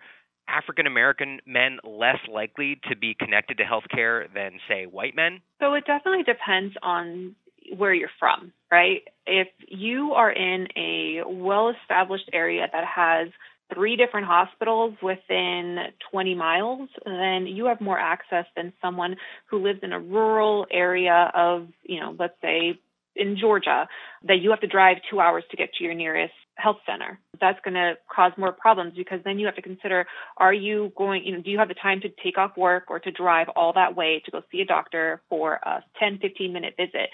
African 0.51 0.87
American 0.87 1.41
men 1.47 1.79
less 1.85 2.19
likely 2.31 2.81
to 2.89 2.97
be 2.97 3.15
connected 3.15 3.59
to 3.59 3.65
healthcare 3.65 4.27
than, 4.35 4.59
say, 4.69 4.87
white 4.87 5.15
men? 5.15 5.41
So 5.61 5.75
it 5.75 5.85
definitely 5.87 6.25
depends 6.25 6.75
on 6.83 7.35
where 7.77 7.95
you're 7.95 8.11
from, 8.19 8.53
right? 8.71 9.03
If 9.27 9.49
you 9.69 10.13
are 10.13 10.31
in 10.31 10.69
a 10.77 11.23
well 11.27 11.73
established 11.83 12.29
area 12.33 12.67
that 12.73 12.85
has 12.85 13.29
three 13.73 13.97
different 13.97 14.27
hospitals 14.27 14.95
within 15.03 15.79
20 16.11 16.35
miles, 16.35 16.89
then 17.05 17.47
you 17.47 17.67
have 17.67 17.81
more 17.81 17.99
access 17.99 18.47
than 18.57 18.73
someone 18.83 19.17
who 19.47 19.63
lives 19.63 19.81
in 19.83 19.93
a 19.93 20.01
rural 20.01 20.67
area 20.73 21.31
of, 21.35 21.69
you 21.85 22.01
know, 22.01 22.15
let's 22.19 22.35
say 22.43 22.79
in 23.17 23.37
Georgia, 23.39 23.89
that 24.27 24.41
you 24.41 24.51
have 24.51 24.61
to 24.61 24.67
drive 24.67 24.97
two 25.11 25.21
hours 25.21 25.45
to 25.51 25.57
get 25.57 25.73
to 25.75 25.85
your 25.85 25.95
nearest 25.95 26.33
health 26.57 26.79
center. 26.87 27.19
That's 27.41 27.59
going 27.65 27.75
to 27.75 27.95
cause 28.15 28.33
more 28.37 28.53
problems 28.53 28.95
because 28.97 29.21
then 29.25 29.39
you 29.39 29.47
have 29.47 29.57
to 29.57 29.63
consider 29.63 30.07
are 30.37 30.53
you 30.53 30.93
going, 30.97 31.25
you 31.25 31.33
know, 31.35 31.43
do 31.43 31.51
you 31.51 31.59
have 31.59 31.69
the 31.69 31.75
time 31.75 32.01
to 32.03 32.09
take 32.23 32.37
off 32.39 32.57
work 32.57 32.85
or 32.89 32.99
to 33.01 33.11
drive 33.11 33.49
all 33.57 33.73
that 33.75 33.97
way 33.97 34.23
to 34.25 34.31
go 34.31 34.43
see 34.53 34.61
a 34.61 34.67
doctor 34.67 35.23
for 35.29 35.55
a 35.55 35.83
10, 35.99 36.19
15 36.19 36.53
minute 36.53 36.75
visit? 36.77 37.11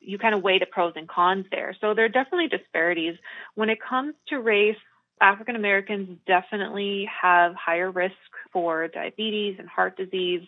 you 0.00 0.18
kind 0.18 0.34
of 0.34 0.42
weigh 0.42 0.58
the 0.58 0.66
pros 0.66 0.94
and 0.96 1.08
cons 1.08 1.44
there. 1.50 1.76
So 1.80 1.94
there 1.94 2.06
are 2.06 2.08
definitely 2.08 2.48
disparities. 2.48 3.16
When 3.54 3.68
it 3.68 3.78
comes 3.86 4.14
to 4.28 4.40
race, 4.40 4.76
African 5.20 5.56
Americans 5.56 6.18
definitely 6.26 7.08
have 7.22 7.54
higher 7.54 7.90
risk 7.90 8.14
for 8.52 8.88
diabetes 8.88 9.56
and 9.58 9.68
heart 9.68 9.96
disease. 9.96 10.42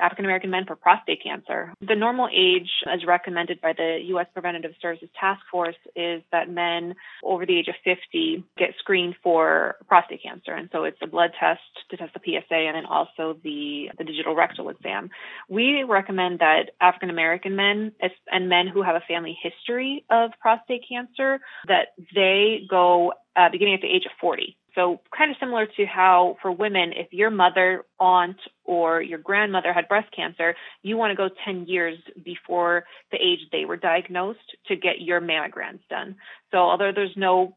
African 0.00 0.24
American 0.24 0.50
men 0.50 0.64
for 0.66 0.76
prostate 0.76 1.22
cancer. 1.22 1.72
The 1.80 1.94
normal 1.94 2.28
age, 2.34 2.70
as 2.90 3.04
recommended 3.06 3.60
by 3.60 3.74
the 3.76 3.98
U.S. 4.06 4.26
Preventive 4.32 4.72
Services 4.80 5.08
Task 5.18 5.40
Force, 5.50 5.76
is 5.94 6.22
that 6.32 6.48
men 6.48 6.94
over 7.22 7.44
the 7.44 7.58
age 7.58 7.68
of 7.68 7.74
50 7.84 8.44
get 8.56 8.70
screened 8.78 9.14
for 9.22 9.76
prostate 9.86 10.22
cancer. 10.22 10.52
And 10.52 10.68
so 10.72 10.84
it's 10.84 10.96
a 11.02 11.06
blood 11.06 11.30
test 11.38 11.60
to 11.90 11.96
test 11.96 12.14
the 12.14 12.20
PSA 12.24 12.54
and 12.54 12.76
then 12.76 12.86
also 12.86 13.36
the, 13.42 13.90
the 13.98 14.04
digital 14.04 14.34
rectal 14.34 14.68
exam. 14.68 15.10
We 15.48 15.82
recommend 15.82 16.38
that 16.38 16.70
African 16.80 17.10
American 17.10 17.56
men 17.56 17.92
and 18.30 18.48
men 18.48 18.68
who 18.68 18.82
have 18.82 18.96
a 18.96 19.02
family 19.06 19.36
history 19.40 20.04
of 20.10 20.30
prostate 20.40 20.84
cancer, 20.88 21.40
that 21.68 21.88
they 22.14 22.62
go 22.68 23.12
uh, 23.36 23.48
beginning 23.50 23.74
at 23.74 23.80
the 23.80 23.88
age 23.88 24.06
of 24.06 24.12
40. 24.20 24.56
So, 24.74 25.00
kind 25.16 25.30
of 25.30 25.36
similar 25.38 25.66
to 25.66 25.86
how 25.86 26.36
for 26.42 26.50
women, 26.50 26.92
if 26.94 27.12
your 27.12 27.30
mother, 27.30 27.84
aunt, 28.00 28.38
or 28.64 29.00
your 29.00 29.18
grandmother 29.18 29.72
had 29.72 29.88
breast 29.88 30.08
cancer, 30.14 30.56
you 30.82 30.96
want 30.96 31.12
to 31.12 31.16
go 31.16 31.28
10 31.44 31.66
years 31.66 31.98
before 32.24 32.84
the 33.12 33.18
age 33.18 33.38
they 33.52 33.64
were 33.64 33.76
diagnosed 33.76 34.56
to 34.66 34.76
get 34.76 35.00
your 35.00 35.20
mammograms 35.20 35.80
done. 35.88 36.16
So, 36.50 36.58
although 36.58 36.90
there's 36.92 37.16
no 37.16 37.56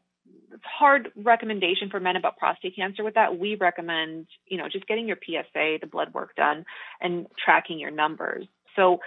hard 0.62 1.10
recommendation 1.16 1.90
for 1.90 1.98
men 1.98 2.16
about 2.16 2.36
prostate 2.36 2.76
cancer 2.76 3.02
with 3.02 3.14
that, 3.14 3.38
we 3.38 3.56
recommend, 3.56 4.26
you 4.46 4.56
know, 4.56 4.68
just 4.70 4.86
getting 4.86 5.08
your 5.08 5.18
PSA, 5.24 5.78
the 5.80 5.88
blood 5.90 6.14
work 6.14 6.36
done, 6.36 6.64
and 7.00 7.26
tracking 7.44 7.80
your 7.80 7.90
numbers. 7.90 8.46
So, 8.76 9.00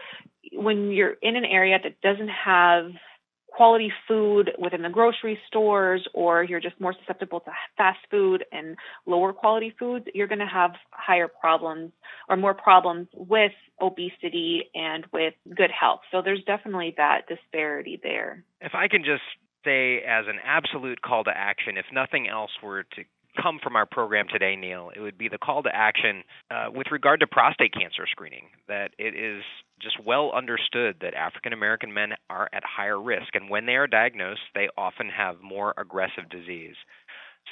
when 0.52 0.92
you're 0.92 1.16
in 1.22 1.38
an 1.38 1.46
area 1.46 1.78
that 1.82 2.02
doesn't 2.02 2.30
have 2.30 2.92
quality 3.52 3.92
food 4.08 4.52
within 4.58 4.82
the 4.82 4.90
grocery 4.90 5.38
stores 5.48 6.08
or 6.14 6.44
you're 6.44 6.60
just 6.60 6.80
more 6.80 6.94
susceptible 7.00 7.42
to 7.42 7.52
fast 7.78 8.00
food 8.10 8.46
and 8.52 8.76
lower 9.06 9.34
quality 9.34 9.76
foods, 9.78 10.06
you're 10.14 10.28
going 10.28 10.40
to 10.40 10.46
have 10.46 10.72
higher 10.92 11.28
problems 11.28 11.92
or 12.30 12.38
more 12.38 12.54
problems 12.54 13.08
with 13.14 13.52
obesity 13.82 14.70
and 14.74 15.06
with 15.14 15.34
good 15.56 15.72
health. 15.72 16.00
So 16.12 16.22
there's 16.24 16.44
definitely 16.46 16.94
that 16.98 17.28
disparity 17.28 18.00
there. 18.02 18.44
If 18.62 18.74
I 18.74 18.88
can 18.88 19.04
just 19.04 19.24
say 19.64 19.98
as 19.98 20.26
an 20.28 20.40
absolute 20.46 21.02
call 21.02 21.24
to 21.26 21.32
action, 21.36 21.78
if 21.78 21.86
nothing 21.92 22.28
else 22.28 22.52
were 22.64 22.84
to 22.84 23.04
come 23.42 23.60
from 23.62 23.76
our 23.76 23.86
program 23.86 24.28
today, 24.32 24.56
Neil, 24.56 24.92
it 24.96 25.00
would 25.00 25.18
be 25.18 25.30
the 25.30 25.38
call 25.38 25.64
to 25.64 25.70
action 25.74 26.24
uh, 26.50 26.68
with 26.74 26.88
regard 26.92 27.20
to 27.22 27.28
prostate 27.28 27.74
cancer 27.74 28.06
screening. 28.10 28.46
That 28.68 28.92
it 28.98 29.16
is 29.16 29.44
just 29.82 29.98
well 30.06 30.32
understood 30.36 30.98
that 31.02 31.14
African 31.14 31.54
American 31.54 31.94
men 31.94 32.14
are 32.30 32.50
at 32.54 32.64
higher 32.64 33.00
risk, 33.00 33.34
and 33.34 33.50
when 33.50 33.66
they 33.66 33.76
are 33.76 33.88
diagnosed, 33.88 34.42
they 34.56 34.70
often 34.78 35.10
have 35.10 35.42
more 35.42 35.74
aggressive 35.78 36.30
disease. 36.30 36.76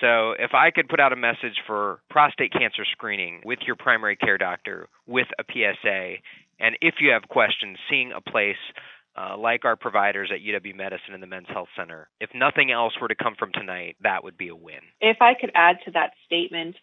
So, 0.01 0.31
if 0.37 0.53
I 0.53 0.71
could 0.71 0.87
put 0.87 0.99
out 0.99 1.13
a 1.13 1.17
message 1.17 1.59
for 1.65 1.99
prostate 2.09 2.53
cancer 2.53 2.85
screening 2.91 3.41
with 3.43 3.59
your 3.65 3.75
primary 3.75 4.15
care 4.15 4.37
doctor 4.37 4.87
with 5.07 5.27
a 5.39 5.43
PSA, 5.51 6.15
and 6.59 6.77
if 6.81 6.95
you 6.99 7.11
have 7.11 7.23
questions, 7.27 7.77
seeing 7.89 8.11
a 8.11 8.21
place 8.21 8.57
uh, 9.17 9.37
like 9.37 9.65
our 9.65 9.75
providers 9.75 10.31
at 10.33 10.41
UW 10.41 10.75
Medicine 10.75 11.13
and 11.13 11.21
the 11.21 11.27
Men's 11.27 11.47
Health 11.49 11.69
Center. 11.77 12.09
If 12.19 12.29
nothing 12.33 12.71
else 12.71 12.93
were 13.01 13.07
to 13.07 13.15
come 13.15 13.35
from 13.37 13.51
tonight, 13.53 13.97
that 14.01 14.23
would 14.23 14.37
be 14.37 14.49
a 14.49 14.55
win. 14.55 14.79
If 15.01 15.17
I 15.21 15.33
could 15.39 15.51
add 15.55 15.77
to 15.85 15.91
that 15.91 16.11
statement, 16.25 16.75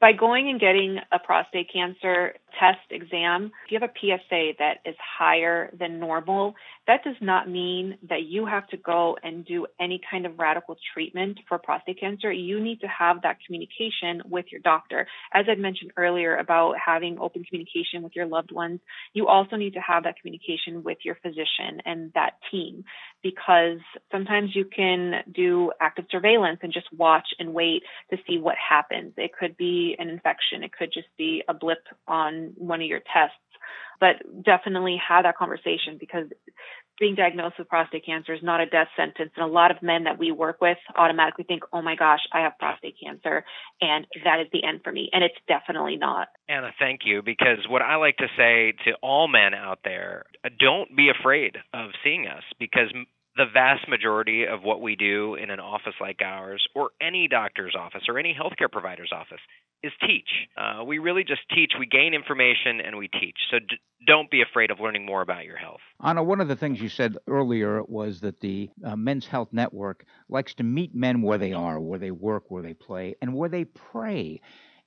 by 0.00 0.12
going 0.12 0.48
and 0.48 0.60
getting 0.60 0.98
a 1.10 1.18
prostate 1.18 1.72
cancer 1.72 2.34
test 2.58 2.78
exam, 2.90 3.50
if 3.66 3.72
you 3.72 3.78
have 3.80 3.90
a 3.90 3.98
PSA 3.98 4.52
that 4.58 4.78
is 4.84 4.94
higher 4.98 5.70
than 5.76 5.98
normal, 5.98 6.54
that 6.88 7.04
does 7.04 7.14
not 7.20 7.48
mean 7.48 7.98
that 8.08 8.22
you 8.22 8.46
have 8.46 8.66
to 8.68 8.78
go 8.78 9.16
and 9.22 9.44
do 9.44 9.66
any 9.78 10.00
kind 10.10 10.24
of 10.24 10.38
radical 10.38 10.76
treatment 10.94 11.38
for 11.46 11.58
prostate 11.58 12.00
cancer. 12.00 12.32
You 12.32 12.60
need 12.60 12.80
to 12.80 12.88
have 12.88 13.22
that 13.22 13.36
communication 13.46 14.22
with 14.24 14.46
your 14.50 14.62
doctor. 14.62 15.06
As 15.32 15.44
I 15.48 15.54
mentioned 15.54 15.92
earlier 15.98 16.36
about 16.36 16.76
having 16.84 17.18
open 17.20 17.44
communication 17.44 18.02
with 18.02 18.16
your 18.16 18.26
loved 18.26 18.52
ones, 18.52 18.80
you 19.12 19.28
also 19.28 19.56
need 19.56 19.74
to 19.74 19.80
have 19.80 20.04
that 20.04 20.14
communication 20.20 20.82
with 20.82 20.98
your 21.04 21.16
physician 21.16 21.82
and 21.84 22.10
that 22.14 22.32
team 22.50 22.84
because 23.22 23.80
sometimes 24.10 24.56
you 24.56 24.64
can 24.64 25.22
do 25.32 25.70
active 25.80 26.06
surveillance 26.10 26.60
and 26.62 26.72
just 26.72 26.86
watch 26.96 27.28
and 27.38 27.52
wait 27.52 27.82
to 28.10 28.16
see 28.26 28.38
what 28.38 28.56
happens. 28.56 29.12
It 29.18 29.32
could 29.38 29.58
be 29.58 29.94
an 29.98 30.08
infection. 30.08 30.62
It 30.64 30.72
could 30.72 30.90
just 30.92 31.08
be 31.18 31.42
a 31.48 31.54
blip 31.54 31.84
on 32.06 32.54
one 32.56 32.80
of 32.80 32.86
your 32.86 33.00
tests. 33.12 33.36
But 34.00 34.16
definitely 34.44 34.96
have 35.06 35.24
that 35.24 35.36
conversation 35.36 35.98
because 35.98 36.26
being 37.00 37.14
diagnosed 37.14 37.56
with 37.58 37.68
prostate 37.68 38.04
cancer 38.06 38.34
is 38.34 38.42
not 38.42 38.60
a 38.60 38.66
death 38.66 38.88
sentence. 38.96 39.30
And 39.36 39.44
a 39.44 39.52
lot 39.52 39.70
of 39.70 39.82
men 39.82 40.04
that 40.04 40.18
we 40.18 40.32
work 40.32 40.60
with 40.60 40.78
automatically 40.96 41.44
think, 41.44 41.62
oh 41.72 41.82
my 41.82 41.96
gosh, 41.96 42.20
I 42.32 42.40
have 42.40 42.52
prostate 42.58 42.96
cancer, 43.02 43.44
and 43.80 44.06
that 44.24 44.40
is 44.40 44.46
the 44.52 44.64
end 44.64 44.80
for 44.82 44.92
me. 44.92 45.10
And 45.12 45.22
it's 45.24 45.34
definitely 45.46 45.96
not. 45.96 46.28
Ana, 46.48 46.70
thank 46.78 47.00
you. 47.04 47.22
Because 47.22 47.58
what 47.68 47.82
I 47.82 47.96
like 47.96 48.16
to 48.18 48.26
say 48.36 48.74
to 48.84 48.92
all 49.02 49.28
men 49.28 49.54
out 49.54 49.80
there, 49.84 50.26
don't 50.58 50.96
be 50.96 51.10
afraid 51.10 51.56
of 51.72 51.90
seeing 52.02 52.26
us 52.26 52.42
because 52.58 52.92
the 53.36 53.46
vast 53.52 53.88
majority 53.88 54.44
of 54.46 54.62
what 54.62 54.82
we 54.82 54.96
do 54.96 55.36
in 55.36 55.50
an 55.50 55.60
office 55.60 55.94
like 56.00 56.20
ours, 56.24 56.66
or 56.74 56.90
any 57.00 57.28
doctor's 57.28 57.76
office, 57.78 58.02
or 58.08 58.18
any 58.18 58.36
healthcare 58.36 58.70
provider's 58.70 59.12
office, 59.14 59.38
is 59.82 59.92
teach. 60.06 60.28
Uh, 60.56 60.84
we 60.84 60.98
really 60.98 61.24
just 61.24 61.42
teach. 61.54 61.72
We 61.78 61.86
gain 61.86 62.14
information 62.14 62.80
and 62.84 62.96
we 62.96 63.08
teach. 63.08 63.36
So 63.50 63.58
d- 63.58 63.76
don't 64.06 64.30
be 64.30 64.42
afraid 64.42 64.70
of 64.70 64.80
learning 64.80 65.06
more 65.06 65.22
about 65.22 65.44
your 65.44 65.56
health. 65.56 65.80
Ana, 66.00 66.22
one 66.22 66.40
of 66.40 66.48
the 66.48 66.56
things 66.56 66.80
you 66.80 66.88
said 66.88 67.16
earlier 67.26 67.82
was 67.84 68.20
that 68.20 68.40
the 68.40 68.70
uh, 68.84 68.96
Men's 68.96 69.26
Health 69.26 69.48
Network 69.52 70.04
likes 70.28 70.54
to 70.54 70.62
meet 70.64 70.94
men 70.94 71.22
where 71.22 71.38
they 71.38 71.52
are, 71.52 71.78
where 71.80 71.98
they 71.98 72.10
work, 72.10 72.50
where 72.50 72.62
they 72.62 72.74
play, 72.74 73.14
and 73.22 73.34
where 73.34 73.48
they 73.48 73.64
pray. 73.64 74.40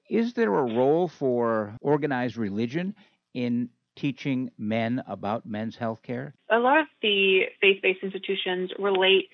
Is 0.09 0.33
there 0.33 0.53
a 0.53 0.73
role 0.73 1.07
for 1.07 1.77
organized 1.81 2.35
religion 2.35 2.95
in 3.33 3.69
teaching 3.95 4.51
men 4.57 5.01
about 5.07 5.45
men's 5.45 5.77
health 5.77 6.01
care? 6.03 6.33
A 6.49 6.57
lot 6.57 6.79
of 6.79 6.87
the 7.01 7.43
faith 7.61 7.81
based 7.81 8.03
institutions 8.03 8.71
relate 8.77 9.29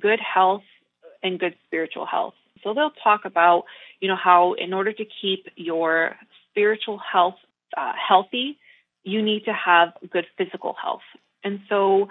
good 0.00 0.20
health 0.20 0.62
and 1.22 1.38
good 1.38 1.54
spiritual 1.66 2.06
health. 2.06 2.34
So 2.62 2.74
they'll 2.74 2.92
talk 3.02 3.24
about, 3.24 3.64
you 4.00 4.08
know, 4.08 4.16
how 4.16 4.54
in 4.54 4.72
order 4.72 4.92
to 4.92 5.04
keep 5.20 5.46
your 5.56 6.16
spiritual 6.50 6.98
health 6.98 7.36
uh, 7.76 7.92
healthy, 8.08 8.58
you 9.04 9.22
need 9.22 9.44
to 9.44 9.52
have 9.52 9.90
good 10.10 10.26
physical 10.36 10.74
health. 10.80 11.02
And 11.44 11.60
so 11.68 12.08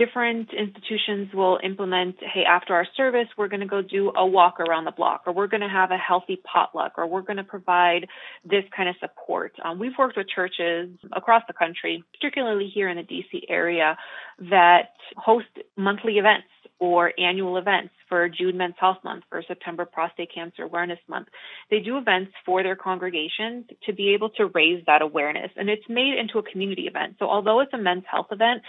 different 0.00 0.48
institutions 0.54 1.28
will 1.34 1.58
implement 1.62 2.16
hey 2.20 2.42
after 2.44 2.74
our 2.74 2.86
service 2.96 3.26
we're 3.36 3.48
going 3.48 3.60
to 3.60 3.66
go 3.66 3.82
do 3.82 4.10
a 4.16 4.26
walk 4.26 4.58
around 4.58 4.84
the 4.84 4.90
block 4.92 5.22
or 5.26 5.32
we're 5.32 5.46
going 5.46 5.60
to 5.60 5.68
have 5.68 5.90
a 5.90 5.96
healthy 5.98 6.40
potluck 6.50 6.92
or 6.96 7.06
we're 7.06 7.20
going 7.20 7.36
to 7.36 7.44
provide 7.44 8.06
this 8.42 8.64
kind 8.74 8.88
of 8.88 8.94
support 8.98 9.52
um, 9.62 9.78
we've 9.78 9.92
worked 9.98 10.16
with 10.16 10.26
churches 10.28 10.88
across 11.12 11.42
the 11.48 11.52
country 11.52 12.02
particularly 12.14 12.70
here 12.72 12.88
in 12.88 12.96
the 12.96 13.02
dc 13.02 13.42
area 13.50 13.98
that 14.38 14.92
host 15.16 15.48
monthly 15.76 16.14
events 16.14 16.46
or 16.80 17.12
annual 17.18 17.58
events 17.58 17.92
for 18.08 18.28
June 18.28 18.56
Men's 18.56 18.74
Health 18.80 18.98
Month, 19.04 19.24
or 19.30 19.44
September 19.46 19.84
Prostate 19.84 20.34
Cancer 20.34 20.64
Awareness 20.64 20.98
Month. 21.08 21.28
They 21.70 21.80
do 21.80 21.98
events 21.98 22.32
for 22.44 22.62
their 22.62 22.74
congregations 22.74 23.66
to 23.84 23.92
be 23.92 24.14
able 24.14 24.30
to 24.30 24.46
raise 24.46 24.82
that 24.86 25.02
awareness. 25.02 25.50
And 25.56 25.68
it's 25.68 25.88
made 25.88 26.18
into 26.18 26.38
a 26.38 26.42
community 26.42 26.86
event. 26.86 27.16
So 27.18 27.26
although 27.26 27.60
it's 27.60 27.74
a 27.74 27.78
men's 27.78 28.04
health 28.10 28.28
event, 28.32 28.62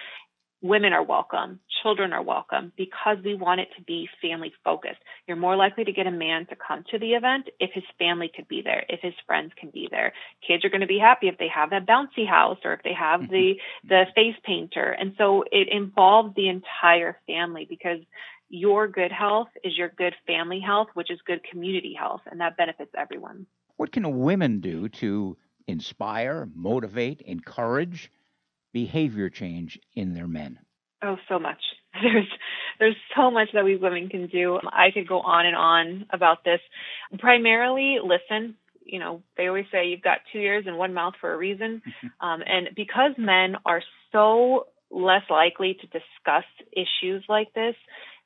women 0.62 0.94
are 0.94 1.04
welcome, 1.04 1.60
children 1.82 2.14
are 2.14 2.22
welcome 2.22 2.72
because 2.78 3.18
we 3.24 3.36
want 3.36 3.62
it 3.62 3.70
to 3.76 3.84
be 3.84 4.08
family 4.22 4.54
focused. 4.64 5.00
You're 5.28 5.38
more 5.38 5.56
likely 5.56 5.84
to 5.86 5.92
get 5.92 6.08
a 6.08 6.12
man 6.12 6.46
to 6.48 6.56
come 6.56 6.84
to 6.92 7.00
the 7.00 7.14
event 7.14 7.50
if 7.60 7.72
his 7.74 7.84
family 7.98 8.32
could 8.34 8.48
be 8.48 8.62
there, 8.62 8.86
if 8.88 9.00
his 9.02 9.14
friends 9.26 9.52
can 9.60 9.72
be 9.72 9.88
there. 9.90 10.14
Kids 10.48 10.64
are 10.64 10.70
going 10.70 10.82
to 10.82 10.88
be 10.88 11.00
happy 11.00 11.28
if 11.28 11.38
they 11.38 11.48
have 11.48 11.72
that 11.72 11.88
bouncy 11.88 12.28
house 12.28 12.60
or 12.64 12.74
if 12.74 12.84
they 12.84 12.94
have 12.94 13.22
the 13.22 13.56
mm-hmm. 13.56 13.88
the 13.88 14.06
face 14.16 14.36
painter. 14.44 14.92
And 14.92 15.14
so 15.18 15.44
it 15.52 15.68
involves 15.72 16.36
the 16.36 16.50
entire 16.50 17.18
family 17.26 17.66
because 17.68 18.00
your 18.50 18.88
good 18.88 19.12
health 19.12 19.48
is 19.64 19.78
your 19.78 19.90
good 19.90 20.14
family 20.28 20.60
health, 20.60 20.90
which 20.94 21.10
is 21.10 21.20
good 21.26 21.42
community 21.50 21.96
health, 21.98 22.22
and 22.30 22.42
that 22.42 22.58
benefits 22.58 22.92
everyone. 22.98 23.48
What 23.78 23.92
can 23.92 24.20
women 24.20 24.60
do 24.60 24.90
to 24.90 25.38
inspire, 25.68 26.50
motivate, 26.54 27.22
encourage 27.22 28.12
behavior 28.74 29.30
change 29.30 29.80
in 29.96 30.14
their 30.14 30.28
men? 30.28 30.60
Oh, 31.04 31.18
so 31.28 31.40
much. 31.40 31.62
There's 32.02 32.28
there's 32.80 32.96
so 33.16 33.30
much 33.30 33.50
that 33.54 33.66
we 33.66 33.76
women 33.76 34.08
can 34.10 34.28
do. 34.28 34.58
I 34.72 34.92
could 34.92 35.08
go 35.08 35.20
on 35.20 35.46
and 35.46 35.56
on 35.56 36.06
about 36.12 36.44
this. 36.44 36.62
Primarily, 37.20 37.98
listen. 38.02 38.56
You 38.84 38.98
know, 38.98 39.22
they 39.38 39.48
always 39.48 39.66
say 39.72 39.88
you've 39.88 40.02
got 40.02 40.20
two 40.32 40.40
ears 40.40 40.64
and 40.66 40.78
one 40.78 40.94
mouth 40.94 41.14
for 41.22 41.32
a 41.34 41.38
reason. 41.38 41.82
um, 42.22 42.42
and 42.46 42.70
because 42.76 43.12
men 43.18 43.56
are 43.66 43.84
so 44.12 44.68
less 44.90 45.24
likely 45.30 45.78
to 45.80 45.88
discuss 45.88 46.46
issues 46.72 47.24
like 47.30 47.54
this, 47.54 47.76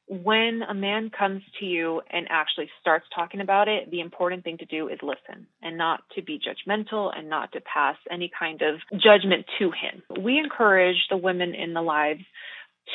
when 0.08 0.62
a 0.68 0.74
man 0.74 1.10
comes 1.10 1.42
to 1.60 1.66
you 1.66 2.02
and 2.12 2.28
actually 2.30 2.70
starts 2.80 3.06
talking 3.14 3.42
about 3.42 3.68
it, 3.68 3.90
the 3.90 4.02
important 4.02 4.44
thing 4.44 4.58
to 4.60 4.66
do 4.66 4.88
is 4.88 5.00
listen 5.02 5.48
and 5.64 5.78
not 5.78 6.02
to 6.16 6.22
be 6.22 6.40
judgmental 6.40 7.12
and 7.18 7.30
not 7.30 7.52
to 7.54 7.62
pass 7.62 7.96
any 8.12 8.32
kind 8.38 8.62
of 8.62 8.76
judgment 9.02 9.46
to 9.60 9.72
him. 9.72 10.24
We 10.24 10.38
encourage 10.38 11.08
the 11.10 11.18
women 11.18 11.56
in 11.56 11.74
the 11.74 11.82
lives 11.82 12.22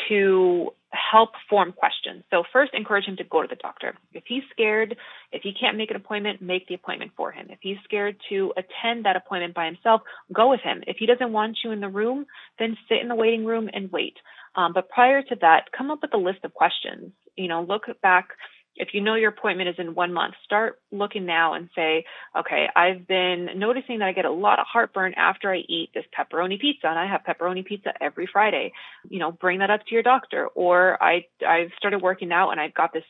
to 0.08 0.70
help 0.90 1.30
form 1.48 1.72
questions. 1.72 2.24
So 2.30 2.42
first 2.52 2.72
encourage 2.74 3.04
him 3.04 3.16
to 3.16 3.24
go 3.24 3.42
to 3.42 3.48
the 3.48 3.56
doctor. 3.56 3.94
If 4.12 4.24
he's 4.26 4.42
scared, 4.50 4.96
if 5.32 5.42
he 5.42 5.52
can't 5.52 5.76
make 5.76 5.90
an 5.90 5.96
appointment, 5.96 6.42
make 6.42 6.66
the 6.66 6.74
appointment 6.74 7.12
for 7.16 7.30
him. 7.30 7.46
If 7.50 7.58
he's 7.60 7.76
scared 7.84 8.16
to 8.28 8.52
attend 8.56 9.04
that 9.04 9.16
appointment 9.16 9.54
by 9.54 9.66
himself, 9.66 10.02
go 10.32 10.50
with 10.50 10.60
him. 10.60 10.82
If 10.86 10.96
he 10.98 11.06
doesn't 11.06 11.32
want 11.32 11.58
you 11.64 11.70
in 11.70 11.80
the 11.80 11.88
room, 11.88 12.26
then 12.58 12.76
sit 12.88 12.98
in 13.02 13.08
the 13.08 13.14
waiting 13.14 13.44
room 13.44 13.68
and 13.72 13.90
wait. 13.92 14.14
Um, 14.54 14.72
but 14.72 14.88
prior 14.88 15.22
to 15.22 15.36
that, 15.40 15.70
come 15.76 15.90
up 15.90 16.00
with 16.02 16.14
a 16.14 16.18
list 16.18 16.40
of 16.44 16.54
questions. 16.54 17.12
You 17.36 17.48
know, 17.48 17.62
look 17.62 17.84
back 18.02 18.28
if 18.76 18.88
you 18.94 19.00
know 19.00 19.14
your 19.14 19.30
appointment 19.30 19.68
is 19.68 19.74
in 19.78 19.94
one 19.94 20.12
month, 20.12 20.34
start 20.44 20.80
looking 20.90 21.26
now 21.26 21.54
and 21.54 21.68
say, 21.74 22.04
okay, 22.38 22.66
I've 22.74 23.06
been 23.06 23.48
noticing 23.56 23.98
that 23.98 24.06
I 24.08 24.12
get 24.12 24.24
a 24.24 24.30
lot 24.30 24.58
of 24.58 24.66
heartburn 24.72 25.14
after 25.16 25.52
I 25.52 25.58
eat 25.58 25.90
this 25.94 26.04
pepperoni 26.18 26.58
pizza, 26.58 26.86
and 26.86 26.98
I 26.98 27.06
have 27.06 27.22
pepperoni 27.22 27.64
pizza 27.64 27.92
every 28.00 28.28
Friday. 28.32 28.72
You 29.08 29.18
know, 29.18 29.32
bring 29.32 29.58
that 29.58 29.70
up 29.70 29.80
to 29.86 29.94
your 29.94 30.02
doctor. 30.02 30.46
Or 30.54 31.02
I 31.02 31.26
I've 31.46 31.70
started 31.76 32.00
working 32.00 32.32
out 32.32 32.50
and 32.50 32.60
I've 32.60 32.74
got 32.74 32.92
this 32.92 33.04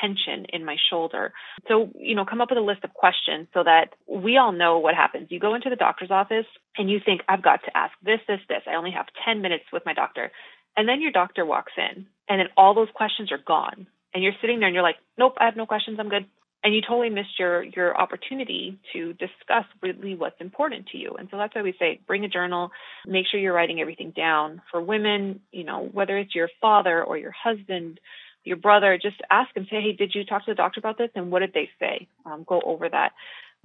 tension 0.00 0.44
in 0.52 0.64
my 0.64 0.76
shoulder. 0.90 1.32
So, 1.66 1.90
you 1.98 2.14
know, 2.14 2.24
come 2.24 2.40
up 2.40 2.50
with 2.50 2.58
a 2.58 2.62
list 2.62 2.84
of 2.84 2.92
questions 2.92 3.48
so 3.54 3.64
that 3.64 3.94
we 4.06 4.36
all 4.36 4.52
know 4.52 4.78
what 4.78 4.94
happens. 4.94 5.28
You 5.30 5.40
go 5.40 5.54
into 5.54 5.70
the 5.70 5.76
doctor's 5.76 6.10
office 6.10 6.46
and 6.76 6.90
you 6.90 7.00
think, 7.04 7.22
I've 7.28 7.42
got 7.42 7.60
to 7.64 7.76
ask 7.76 7.92
this, 8.02 8.20
this, 8.28 8.40
this. 8.48 8.62
I 8.66 8.74
only 8.74 8.90
have 8.90 9.06
10 9.24 9.40
minutes 9.40 9.64
with 9.72 9.84
my 9.86 9.94
doctor. 9.94 10.30
And 10.78 10.88
then 10.88 11.02
your 11.02 11.10
doctor 11.10 11.44
walks 11.44 11.72
in 11.76 12.06
and 12.28 12.38
then 12.38 12.46
all 12.56 12.72
those 12.72 12.88
questions 12.94 13.32
are 13.32 13.38
gone 13.44 13.88
and 14.14 14.22
you're 14.22 14.32
sitting 14.40 14.60
there 14.60 14.68
and 14.68 14.74
you're 14.74 14.84
like, 14.84 14.98
nope, 15.18 15.34
I 15.40 15.46
have 15.46 15.56
no 15.56 15.66
questions, 15.66 15.98
I'm 15.98 16.08
good. 16.08 16.24
And 16.62 16.72
you 16.72 16.82
totally 16.82 17.10
missed 17.10 17.36
your 17.38 17.64
your 17.64 18.00
opportunity 18.00 18.78
to 18.92 19.12
discuss 19.12 19.64
really 19.82 20.14
what's 20.14 20.40
important 20.40 20.86
to 20.88 20.98
you. 20.98 21.16
And 21.18 21.28
so 21.30 21.36
that's 21.36 21.54
why 21.54 21.62
we 21.62 21.74
say 21.80 22.00
bring 22.06 22.24
a 22.24 22.28
journal, 22.28 22.70
make 23.06 23.26
sure 23.28 23.40
you're 23.40 23.52
writing 23.52 23.80
everything 23.80 24.12
down. 24.12 24.62
For 24.70 24.80
women, 24.80 25.40
you 25.50 25.64
know, 25.64 25.88
whether 25.92 26.16
it's 26.16 26.34
your 26.34 26.48
father 26.60 27.02
or 27.02 27.18
your 27.18 27.32
husband, 27.32 28.00
your 28.44 28.56
brother, 28.56 28.98
just 29.00 29.20
ask 29.30 29.52
them, 29.54 29.66
say, 29.70 29.80
hey, 29.82 29.92
did 29.92 30.14
you 30.14 30.24
talk 30.24 30.44
to 30.44 30.52
the 30.52 30.56
doctor 30.56 30.78
about 30.78 30.96
this? 30.96 31.10
And 31.16 31.30
what 31.30 31.40
did 31.40 31.54
they 31.54 31.70
say? 31.80 32.06
Um, 32.24 32.44
go 32.46 32.60
over 32.64 32.88
that 32.88 33.12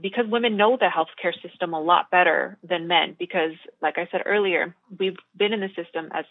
because 0.01 0.25
women 0.27 0.57
know 0.57 0.77
the 0.77 0.89
healthcare 0.95 1.33
system 1.47 1.73
a 1.73 1.81
lot 1.81 2.09
better 2.09 2.57
than 2.67 2.87
men 2.87 3.15
because 3.17 3.51
like 3.81 3.97
i 3.97 4.07
said 4.11 4.21
earlier 4.25 4.75
we've 4.99 5.17
been 5.37 5.53
in 5.53 5.59
the 5.59 5.69
system 5.75 6.09
as 6.13 6.25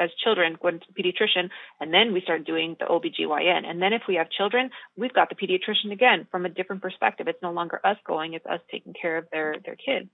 as 0.00 0.10
children 0.22 0.56
going 0.60 0.80
to 0.80 0.86
the 0.92 1.02
pediatrician, 1.02 1.50
and 1.80 1.92
then 1.92 2.12
we 2.12 2.20
start 2.20 2.44
doing 2.44 2.76
the 2.78 2.86
OBGYN. 2.86 3.66
And 3.66 3.80
then 3.80 3.92
if 3.92 4.02
we 4.08 4.16
have 4.16 4.30
children, 4.30 4.70
we've 4.96 5.12
got 5.12 5.28
the 5.28 5.34
pediatrician 5.34 5.92
again 5.92 6.26
from 6.30 6.46
a 6.46 6.48
different 6.48 6.82
perspective. 6.82 7.28
It's 7.28 7.42
no 7.42 7.52
longer 7.52 7.80
us 7.84 7.96
going, 8.06 8.34
it's 8.34 8.46
us 8.46 8.60
taking 8.70 8.94
care 9.00 9.16
of 9.16 9.26
their, 9.32 9.56
their 9.64 9.76
kids. 9.76 10.08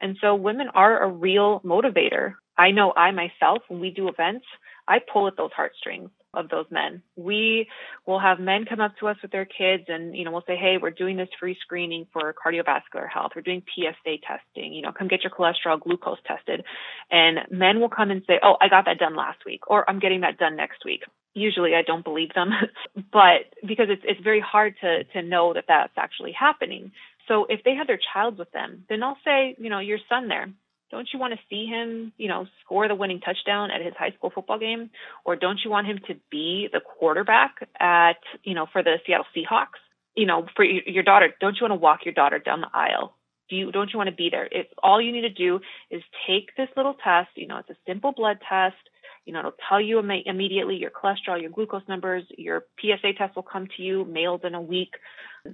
And 0.00 0.16
so 0.20 0.34
women 0.34 0.68
are 0.74 1.02
a 1.02 1.08
real 1.08 1.60
motivator. 1.60 2.34
I 2.58 2.72
know 2.72 2.92
I 2.96 3.12
myself, 3.12 3.62
when 3.68 3.80
we 3.80 3.90
do 3.90 4.08
events, 4.08 4.44
I 4.88 4.98
pull 5.12 5.28
at 5.28 5.36
those 5.36 5.52
heartstrings 5.54 6.10
of 6.34 6.48
those 6.48 6.66
men. 6.70 7.02
We 7.16 7.68
will 8.06 8.18
have 8.18 8.40
men 8.40 8.64
come 8.64 8.80
up 8.80 8.96
to 8.98 9.08
us 9.08 9.16
with 9.22 9.30
their 9.32 9.44
kids 9.44 9.84
and, 9.88 10.16
you 10.16 10.24
know, 10.24 10.32
we'll 10.32 10.44
say, 10.46 10.56
Hey, 10.56 10.76
we're 10.80 10.90
doing 10.90 11.16
this 11.16 11.28
free 11.38 11.56
screening 11.60 12.06
for 12.12 12.34
cardiovascular 12.34 13.08
health. 13.08 13.32
We're 13.36 13.42
doing 13.42 13.62
PSA 13.74 14.16
testing, 14.26 14.72
you 14.72 14.82
know, 14.82 14.92
come 14.92 15.08
get 15.08 15.22
your 15.22 15.30
cholesterol 15.30 15.80
glucose 15.80 16.18
tested. 16.26 16.64
And 17.10 17.38
men 17.50 17.80
will 17.80 17.90
come 17.90 18.10
and 18.10 18.22
say, 18.26 18.34
Oh, 18.42 18.56
I 18.60 18.68
got 18.68 18.86
that 18.86 18.98
done 18.98 19.16
last 19.16 19.40
week 19.44 19.68
or 19.68 19.88
I'm 19.88 19.98
getting 19.98 20.22
that 20.22 20.38
done 20.38 20.56
next 20.56 20.84
week. 20.84 21.02
Usually 21.34 21.74
I 21.74 21.82
don't 21.82 22.04
believe 22.04 22.34
them, 22.34 22.50
but 23.12 23.54
because 23.66 23.86
it's, 23.88 24.02
it's 24.04 24.20
very 24.22 24.40
hard 24.40 24.74
to, 24.82 25.04
to 25.04 25.22
know 25.22 25.54
that 25.54 25.64
that's 25.68 25.94
actually 25.96 26.32
happening. 26.32 26.92
So 27.28 27.46
if 27.48 27.62
they 27.64 27.74
have 27.74 27.86
their 27.86 28.00
child 28.12 28.38
with 28.38 28.50
them, 28.52 28.84
then 28.88 29.02
I'll 29.02 29.18
say, 29.24 29.54
you 29.58 29.70
know, 29.70 29.78
your 29.78 29.98
son 30.08 30.28
there, 30.28 30.48
don't 30.92 31.08
you 31.12 31.18
want 31.18 31.32
to 31.32 31.40
see 31.50 31.66
him, 31.66 32.12
you 32.18 32.28
know, 32.28 32.46
score 32.64 32.86
the 32.86 32.94
winning 32.94 33.18
touchdown 33.18 33.70
at 33.70 33.82
his 33.82 33.94
high 33.98 34.10
school 34.10 34.30
football 34.32 34.58
game? 34.58 34.90
Or 35.24 35.34
don't 35.34 35.58
you 35.64 35.70
want 35.70 35.86
him 35.88 35.98
to 36.06 36.14
be 36.30 36.68
the 36.70 36.80
quarterback 36.80 37.66
at, 37.80 38.20
you 38.44 38.54
know, 38.54 38.66
for 38.70 38.82
the 38.82 38.96
Seattle 39.04 39.26
Seahawks? 39.34 39.80
You 40.14 40.26
know, 40.26 40.46
for 40.54 40.64
your 40.64 41.02
daughter, 41.02 41.30
don't 41.40 41.56
you 41.58 41.66
want 41.66 41.72
to 41.72 41.82
walk 41.82 42.00
your 42.04 42.12
daughter 42.12 42.38
down 42.38 42.60
the 42.60 42.68
aisle? 42.72 43.16
Do 43.48 43.56
you 43.56 43.72
don't 43.72 43.90
you 43.92 43.96
want 43.96 44.10
to 44.10 44.14
be 44.14 44.28
there? 44.30 44.46
If 44.52 44.66
all 44.82 45.00
you 45.00 45.10
need 45.10 45.22
to 45.22 45.30
do 45.30 45.60
is 45.90 46.02
take 46.28 46.54
this 46.56 46.68
little 46.76 46.94
test, 47.02 47.30
you 47.34 47.46
know, 47.46 47.56
it's 47.56 47.70
a 47.70 47.76
simple 47.86 48.12
blood 48.12 48.38
test. 48.46 48.76
You 49.24 49.32
know, 49.32 49.38
it'll 49.38 49.52
tell 49.68 49.80
you 49.80 49.98
Im- 49.98 50.10
immediately 50.26 50.76
your 50.76 50.90
cholesterol, 50.90 51.40
your 51.40 51.50
glucose 51.50 51.82
numbers, 51.88 52.24
your 52.36 52.64
PSA 52.80 53.14
test 53.16 53.34
will 53.34 53.42
come 53.42 53.68
to 53.76 53.82
you 53.82 54.04
mailed 54.04 54.44
in 54.44 54.54
a 54.54 54.60
week 54.60 54.92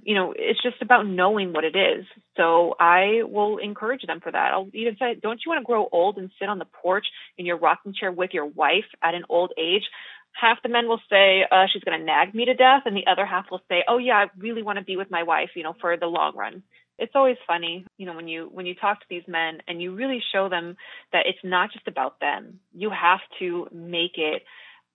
you 0.03 0.15
know, 0.15 0.33
it's 0.37 0.61
just 0.61 0.81
about 0.81 1.07
knowing 1.07 1.51
what 1.53 1.63
it 1.63 1.75
is. 1.75 2.05
So 2.37 2.75
I 2.79 3.21
will 3.23 3.57
encourage 3.57 4.03
them 4.05 4.19
for 4.21 4.31
that. 4.31 4.53
I'll 4.53 4.69
even 4.73 4.95
say, 4.99 5.15
don't 5.21 5.39
you 5.45 5.49
want 5.49 5.61
to 5.61 5.65
grow 5.65 5.87
old 5.91 6.17
and 6.17 6.29
sit 6.39 6.49
on 6.49 6.59
the 6.59 6.65
porch 6.65 7.05
in 7.37 7.45
your 7.45 7.57
rocking 7.57 7.93
chair 7.93 8.11
with 8.11 8.31
your 8.33 8.45
wife 8.45 8.85
at 9.03 9.15
an 9.15 9.23
old 9.29 9.51
age? 9.57 9.83
Half 10.31 10.59
the 10.61 10.69
men 10.69 10.87
will 10.87 11.01
say, 11.09 11.43
uh, 11.51 11.65
she's 11.71 11.83
going 11.83 11.99
to 11.99 12.05
nag 12.05 12.35
me 12.35 12.45
to 12.45 12.53
death. 12.53 12.83
And 12.85 12.95
the 12.95 13.07
other 13.11 13.25
half 13.25 13.45
will 13.49 13.61
say, 13.67 13.83
oh 13.87 13.97
yeah, 13.97 14.13
I 14.13 14.25
really 14.37 14.61
want 14.61 14.77
to 14.77 14.85
be 14.85 14.95
with 14.95 15.09
my 15.09 15.23
wife, 15.23 15.49
you 15.55 15.63
know, 15.63 15.75
for 15.81 15.97
the 15.97 16.05
long 16.05 16.35
run. 16.35 16.63
It's 16.99 17.13
always 17.15 17.37
funny, 17.47 17.85
you 17.97 18.05
know, 18.05 18.13
when 18.13 18.27
you, 18.27 18.49
when 18.51 18.65
you 18.65 18.75
talk 18.75 18.99
to 18.99 19.05
these 19.09 19.23
men 19.27 19.59
and 19.67 19.81
you 19.81 19.95
really 19.95 20.21
show 20.33 20.49
them 20.49 20.75
that 21.13 21.25
it's 21.27 21.39
not 21.43 21.71
just 21.71 21.87
about 21.87 22.19
them. 22.19 22.59
You 22.73 22.89
have 22.89 23.21
to 23.39 23.69
make 23.71 24.17
it 24.17 24.43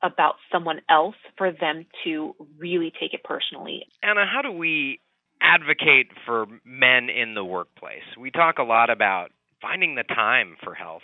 about 0.02 0.34
someone 0.52 0.80
else 0.88 1.16
for 1.36 1.50
them 1.50 1.86
to 2.04 2.34
really 2.58 2.92
take 3.00 3.14
it 3.14 3.24
personally. 3.24 3.86
Ana, 4.02 4.26
how 4.26 4.42
do 4.42 4.52
we 4.52 5.00
advocate 5.40 6.08
for 6.26 6.46
men 6.64 7.08
in 7.08 7.34
the 7.34 7.44
workplace? 7.44 8.02
We 8.18 8.30
talk 8.30 8.58
a 8.58 8.62
lot 8.62 8.90
about 8.90 9.30
finding 9.60 9.94
the 9.94 10.02
time 10.02 10.56
for 10.62 10.74
health, 10.74 11.02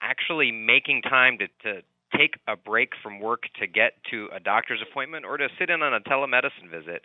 actually 0.00 0.50
making 0.50 1.02
time 1.02 1.38
to, 1.38 1.46
to 1.62 1.82
take 2.16 2.34
a 2.46 2.56
break 2.56 2.92
from 3.02 3.20
work 3.20 3.42
to 3.60 3.66
get 3.66 3.92
to 4.10 4.28
a 4.34 4.40
doctor's 4.40 4.80
appointment 4.88 5.24
or 5.24 5.36
to 5.36 5.48
sit 5.58 5.70
in 5.70 5.82
on 5.82 5.92
a 5.92 6.00
telemedicine 6.00 6.70
visit 6.70 7.02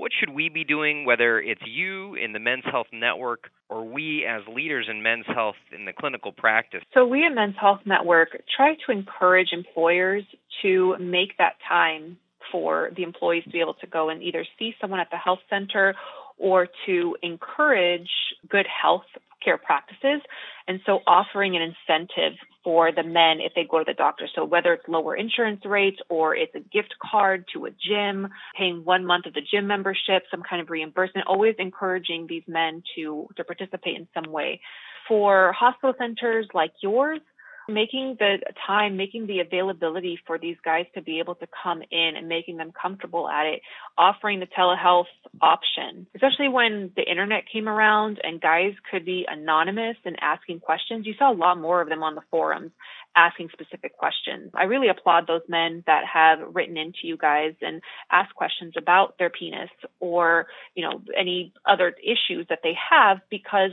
what 0.00 0.12
should 0.18 0.30
we 0.30 0.48
be 0.48 0.64
doing, 0.64 1.04
whether 1.04 1.38
it's 1.38 1.60
you 1.66 2.14
in 2.14 2.32
the 2.32 2.38
Men's 2.38 2.64
Health 2.64 2.86
Network 2.90 3.50
or 3.68 3.84
we 3.84 4.24
as 4.26 4.40
leaders 4.52 4.86
in 4.90 5.02
men's 5.02 5.26
health 5.26 5.56
in 5.78 5.84
the 5.84 5.92
clinical 5.92 6.32
practice? 6.32 6.80
So, 6.94 7.06
we 7.06 7.26
at 7.26 7.34
Men's 7.34 7.56
Health 7.60 7.80
Network 7.84 8.30
try 8.56 8.76
to 8.86 8.92
encourage 8.92 9.48
employers 9.52 10.24
to 10.62 10.96
make 10.98 11.36
that 11.36 11.56
time 11.68 12.16
for 12.50 12.90
the 12.96 13.02
employees 13.02 13.44
to 13.44 13.50
be 13.50 13.60
able 13.60 13.74
to 13.74 13.86
go 13.86 14.08
and 14.08 14.22
either 14.22 14.46
see 14.58 14.74
someone 14.80 15.00
at 15.00 15.10
the 15.10 15.18
health 15.18 15.40
center 15.50 15.94
or 16.38 16.66
to 16.86 17.16
encourage 17.22 18.08
good 18.48 18.66
health 18.66 19.04
care 19.42 19.58
practices. 19.58 20.20
And 20.68 20.80
so 20.86 21.00
offering 21.06 21.56
an 21.56 21.62
incentive 21.62 22.38
for 22.62 22.92
the 22.92 23.02
men 23.02 23.40
if 23.40 23.52
they 23.54 23.64
go 23.68 23.78
to 23.78 23.84
the 23.86 23.94
doctor. 23.94 24.28
So 24.34 24.44
whether 24.44 24.72
it's 24.72 24.86
lower 24.88 25.16
insurance 25.16 25.62
rates 25.64 25.98
or 26.08 26.36
it's 26.36 26.54
a 26.54 26.60
gift 26.60 26.94
card 27.02 27.44
to 27.54 27.66
a 27.66 27.70
gym, 27.70 28.28
paying 28.56 28.84
one 28.84 29.04
month 29.04 29.26
of 29.26 29.34
the 29.34 29.40
gym 29.40 29.66
membership, 29.66 30.24
some 30.30 30.42
kind 30.48 30.60
of 30.62 30.70
reimbursement, 30.70 31.26
always 31.26 31.54
encouraging 31.58 32.26
these 32.28 32.44
men 32.46 32.82
to, 32.96 33.28
to 33.36 33.44
participate 33.44 33.96
in 33.96 34.06
some 34.14 34.30
way. 34.30 34.60
For 35.08 35.52
hospital 35.52 35.94
centers 35.98 36.46
like 36.54 36.72
yours, 36.82 37.20
making 37.68 38.16
the 38.18 38.38
time, 38.66 38.96
making 38.96 39.26
the 39.26 39.40
availability 39.40 40.18
for 40.26 40.38
these 40.38 40.56
guys 40.64 40.86
to 40.94 41.02
be 41.02 41.18
able 41.18 41.34
to 41.36 41.46
come 41.62 41.82
in 41.90 42.12
and 42.16 42.28
making 42.28 42.56
them 42.56 42.72
comfortable 42.72 43.28
at 43.28 43.46
it, 43.46 43.60
offering 43.96 44.40
the 44.40 44.46
telehealth 44.46 45.04
option, 45.40 46.06
especially 46.14 46.48
when 46.48 46.90
the 46.96 47.08
internet 47.08 47.44
came 47.50 47.68
around 47.68 48.20
and 48.22 48.40
guys 48.40 48.72
could 48.90 49.04
be 49.04 49.26
anonymous 49.28 49.96
and 50.04 50.16
asking 50.20 50.60
questions. 50.60 51.06
You 51.06 51.14
saw 51.18 51.32
a 51.32 51.34
lot 51.34 51.58
more 51.58 51.80
of 51.80 51.88
them 51.88 52.02
on 52.02 52.14
the 52.14 52.22
forums 52.30 52.72
asking 53.16 53.48
specific 53.52 53.96
questions. 53.96 54.50
I 54.54 54.64
really 54.64 54.88
applaud 54.88 55.26
those 55.26 55.42
men 55.48 55.82
that 55.86 56.04
have 56.12 56.38
written 56.54 56.76
into 56.76 56.98
you 57.02 57.16
guys 57.16 57.54
and 57.60 57.82
asked 58.10 58.34
questions 58.34 58.74
about 58.76 59.18
their 59.18 59.30
penis 59.30 59.70
or, 59.98 60.46
you 60.74 60.84
know, 60.84 61.02
any 61.16 61.52
other 61.66 61.94
issues 62.02 62.46
that 62.48 62.60
they 62.62 62.74
have 62.90 63.18
because 63.30 63.70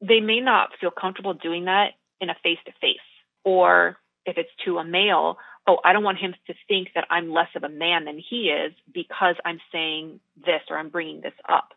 they 0.00 0.20
may 0.20 0.40
not 0.40 0.70
feel 0.80 0.90
comfortable 0.90 1.34
doing 1.34 1.66
that 1.66 1.92
in 2.20 2.30
a 2.30 2.34
face 2.42 2.58
to 2.66 2.72
face 2.80 2.96
or 3.44 3.96
if 4.26 4.38
it's 4.38 4.50
to 4.64 4.78
a 4.78 4.84
male, 4.84 5.36
oh, 5.66 5.78
I 5.84 5.92
don't 5.92 6.04
want 6.04 6.18
him 6.18 6.34
to 6.46 6.54
think 6.66 6.88
that 6.94 7.06
I'm 7.10 7.30
less 7.30 7.48
of 7.54 7.62
a 7.62 7.68
man 7.68 8.06
than 8.06 8.18
he 8.18 8.48
is 8.48 8.72
because 8.92 9.36
I'm 9.44 9.60
saying 9.70 10.20
this 10.36 10.62
or 10.70 10.78
I'm 10.78 10.88
bringing 10.88 11.20
this 11.20 11.34
up. 11.48 11.70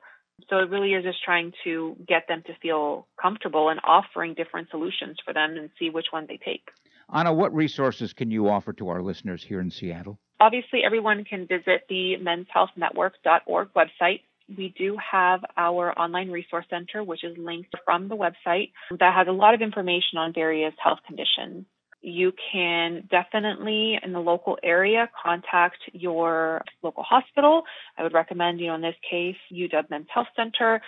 So 0.49 0.57
it 0.59 0.69
really 0.69 0.93
is 0.93 1.03
just 1.03 1.23
trying 1.23 1.51
to 1.63 1.95
get 2.07 2.27
them 2.27 2.43
to 2.45 2.53
feel 2.61 3.07
comfortable 3.21 3.69
and 3.69 3.79
offering 3.83 4.33
different 4.33 4.69
solutions 4.69 5.17
for 5.25 5.33
them 5.33 5.57
and 5.57 5.69
see 5.79 5.89
which 5.89 6.07
one 6.11 6.25
they 6.27 6.37
take. 6.37 6.69
Ana, 7.09 7.33
what 7.33 7.53
resources 7.53 8.13
can 8.13 8.29
you 8.31 8.49
offer 8.49 8.73
to 8.73 8.89
our 8.89 9.01
listeners 9.01 9.43
here 9.43 9.59
in 9.59 9.71
Seattle? 9.71 10.19
Obviously, 10.39 10.81
everyone 10.85 11.23
can 11.23 11.47
visit 11.47 11.83
the 11.89 12.15
menshealthnetwork.org 12.21 13.69
website. 13.73 14.21
We 14.55 14.73
do 14.77 14.97
have 15.11 15.41
our 15.57 15.97
online 15.99 16.31
resource 16.31 16.65
center, 16.69 17.03
which 17.03 17.23
is 17.23 17.37
linked 17.37 17.73
from 17.83 18.07
the 18.07 18.15
website, 18.15 18.71
that 18.91 19.13
has 19.13 19.27
a 19.27 19.31
lot 19.31 19.53
of 19.53 19.61
information 19.61 20.17
on 20.17 20.33
various 20.33 20.73
health 20.81 20.99
conditions. 21.05 21.65
You 22.01 22.31
can 22.53 23.09
definitely, 23.11 23.99
in 24.01 24.13
the 24.13 24.19
local 24.19 24.57
area, 24.63 25.09
contact 25.21 25.79
your 25.91 26.61
local 26.81 27.03
hospital. 27.03 27.63
I 27.97 28.03
would 28.03 28.13
recommend, 28.13 28.59
you 28.61 28.67
know, 28.67 28.75
in 28.75 28.81
this 28.81 28.95
case, 29.09 29.35
UW 29.51 29.89
Men's 29.89 30.07
Health 30.13 30.27
Center. 30.35 30.81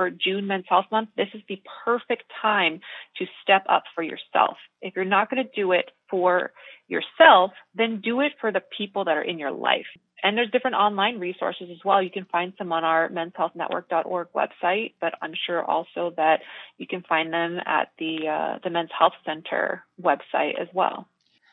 for 0.00 0.08
June 0.08 0.46
Men's 0.46 0.64
Health 0.66 0.86
Month, 0.90 1.10
this 1.14 1.28
is 1.34 1.42
the 1.46 1.60
perfect 1.84 2.24
time 2.40 2.80
to 3.18 3.26
step 3.42 3.66
up 3.68 3.82
for 3.94 4.02
yourself. 4.02 4.56
If 4.80 4.96
you're 4.96 5.04
not 5.04 5.30
going 5.30 5.44
to 5.44 5.50
do 5.54 5.72
it 5.72 5.90
for 6.08 6.52
yourself, 6.88 7.50
then 7.74 8.00
do 8.00 8.22
it 8.22 8.32
for 8.40 8.50
the 8.50 8.62
people 8.78 9.04
that 9.04 9.18
are 9.18 9.22
in 9.22 9.38
your 9.38 9.50
life. 9.50 9.84
And 10.22 10.36
there's 10.36 10.50
different 10.50 10.76
online 10.76 11.18
resources 11.18 11.68
as 11.70 11.78
well. 11.84 12.02
You 12.02 12.10
can 12.10 12.26
find 12.26 12.52
some 12.58 12.72
on 12.72 12.84
our 12.84 13.08
menshealthnetwork.org 13.08 14.28
website, 14.34 14.94
but 15.00 15.14
I'm 15.22 15.32
sure 15.46 15.62
also 15.64 16.12
that 16.16 16.40
you 16.78 16.86
can 16.86 17.02
find 17.02 17.32
them 17.32 17.58
at 17.64 17.92
the 17.98 18.28
uh, 18.28 18.58
the 18.62 18.70
Men's 18.70 18.90
Health 18.96 19.14
Center 19.24 19.84
website 20.00 20.60
as 20.60 20.68
well. 20.74 21.06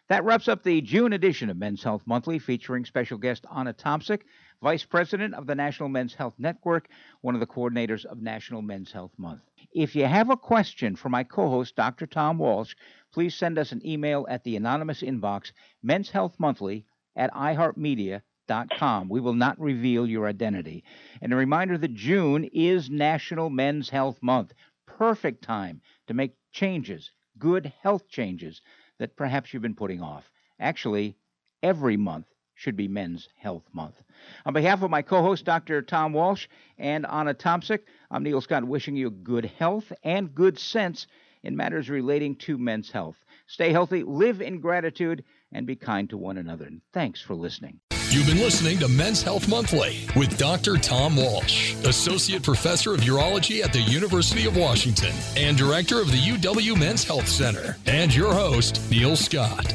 That 0.09 0.23
wraps 0.23 0.47
up 0.47 0.63
the 0.63 0.79
June 0.81 1.11
edition 1.11 1.49
of 1.49 1.57
Men's 1.57 1.83
Health 1.83 2.03
Monthly, 2.05 2.39
featuring 2.39 2.85
special 2.85 3.17
guest 3.17 3.45
Ana 3.51 3.73
Tomsic, 3.73 4.21
Vice 4.61 4.85
President 4.85 5.33
of 5.33 5.47
the 5.47 5.55
National 5.55 5.89
Men's 5.89 6.13
Health 6.13 6.35
Network, 6.37 6.87
one 7.21 7.35
of 7.35 7.41
the 7.41 7.47
coordinators 7.47 8.05
of 8.05 8.21
National 8.21 8.61
Men's 8.61 8.91
Health 8.91 9.11
Month. 9.17 9.41
If 9.73 9.97
you 9.97 10.05
have 10.05 10.29
a 10.29 10.37
question 10.37 10.95
for 10.95 11.09
my 11.09 11.23
co 11.23 11.49
host, 11.49 11.75
Dr. 11.75 12.07
Tom 12.07 12.37
Walsh, 12.37 12.73
please 13.11 13.35
send 13.35 13.59
us 13.59 13.73
an 13.73 13.85
email 13.85 14.25
at 14.29 14.43
the 14.45 14.55
anonymous 14.55 15.01
inbox, 15.01 15.51
Men's 15.83 16.09
Health 16.09 16.35
Monthly 16.39 16.85
at 17.15 17.33
iHeartMedia.com. 17.33 18.21
.Com 18.47 19.09
we 19.09 19.19
will 19.19 19.33
not 19.33 19.59
reveal 19.59 20.07
your 20.07 20.27
identity. 20.27 20.83
And 21.21 21.33
a 21.33 21.35
reminder 21.35 21.77
that 21.77 21.93
June 21.93 22.43
is 22.45 22.89
National 22.89 23.49
Men's 23.49 23.89
Health 23.89 24.19
Month. 24.21 24.53
Perfect 24.85 25.43
time 25.43 25.81
to 26.07 26.13
make 26.13 26.35
changes, 26.51 27.11
good 27.37 27.71
health 27.81 28.07
changes 28.07 28.61
that 28.99 29.15
perhaps 29.15 29.53
you've 29.53 29.61
been 29.61 29.75
putting 29.75 30.01
off. 30.01 30.31
Actually, 30.59 31.15
every 31.61 31.97
month 31.97 32.27
should 32.55 32.75
be 32.75 32.87
Men's 32.87 33.29
Health 33.37 33.63
Month. 33.71 34.01
On 34.45 34.53
behalf 34.53 34.81
of 34.81 34.89
my 34.89 35.03
co 35.03 35.21
host, 35.21 35.45
Dr. 35.45 35.81
Tom 35.81 36.13
Walsh 36.13 36.47
and 36.77 37.05
Ana 37.05 37.33
Tomsic, 37.33 37.81
I'm 38.09 38.23
Neil 38.23 38.41
Scott 38.41 38.63
wishing 38.63 38.95
you 38.95 39.11
good 39.11 39.45
health 39.45 39.93
and 40.03 40.33
good 40.33 40.57
sense 40.57 41.05
in 41.43 41.55
matters 41.55 41.89
relating 41.89 42.35
to 42.35 42.57
men's 42.57 42.91
health. 42.91 43.17
Stay 43.45 43.71
healthy, 43.71 44.03
live 44.03 44.41
in 44.41 44.59
gratitude, 44.59 45.23
and 45.51 45.67
be 45.67 45.75
kind 45.75 46.09
to 46.09 46.17
one 46.17 46.37
another. 46.37 46.65
And 46.65 46.81
thanks 46.91 47.21
for 47.21 47.35
listening. 47.35 47.79
You've 48.09 48.25
been 48.25 48.39
listening 48.39 48.79
to 48.79 48.87
Men's 48.87 49.21
Health 49.21 49.49
Monthly 49.49 50.07
with 50.15 50.37
Dr. 50.37 50.77
Tom 50.77 51.17
Walsh, 51.17 51.73
Associate 51.83 52.41
Professor 52.41 52.93
of 52.93 53.01
Urology 53.01 53.61
at 53.61 53.73
the 53.73 53.81
University 53.81 54.47
of 54.47 54.55
Washington 54.55 55.13
and 55.35 55.57
Director 55.57 55.99
of 55.99 56.09
the 56.09 56.17
UW 56.17 56.79
Men's 56.79 57.03
Health 57.03 57.27
Center, 57.27 57.75
and 57.85 58.15
your 58.15 58.33
host, 58.33 58.79
Neil 58.89 59.17
Scott. 59.17 59.73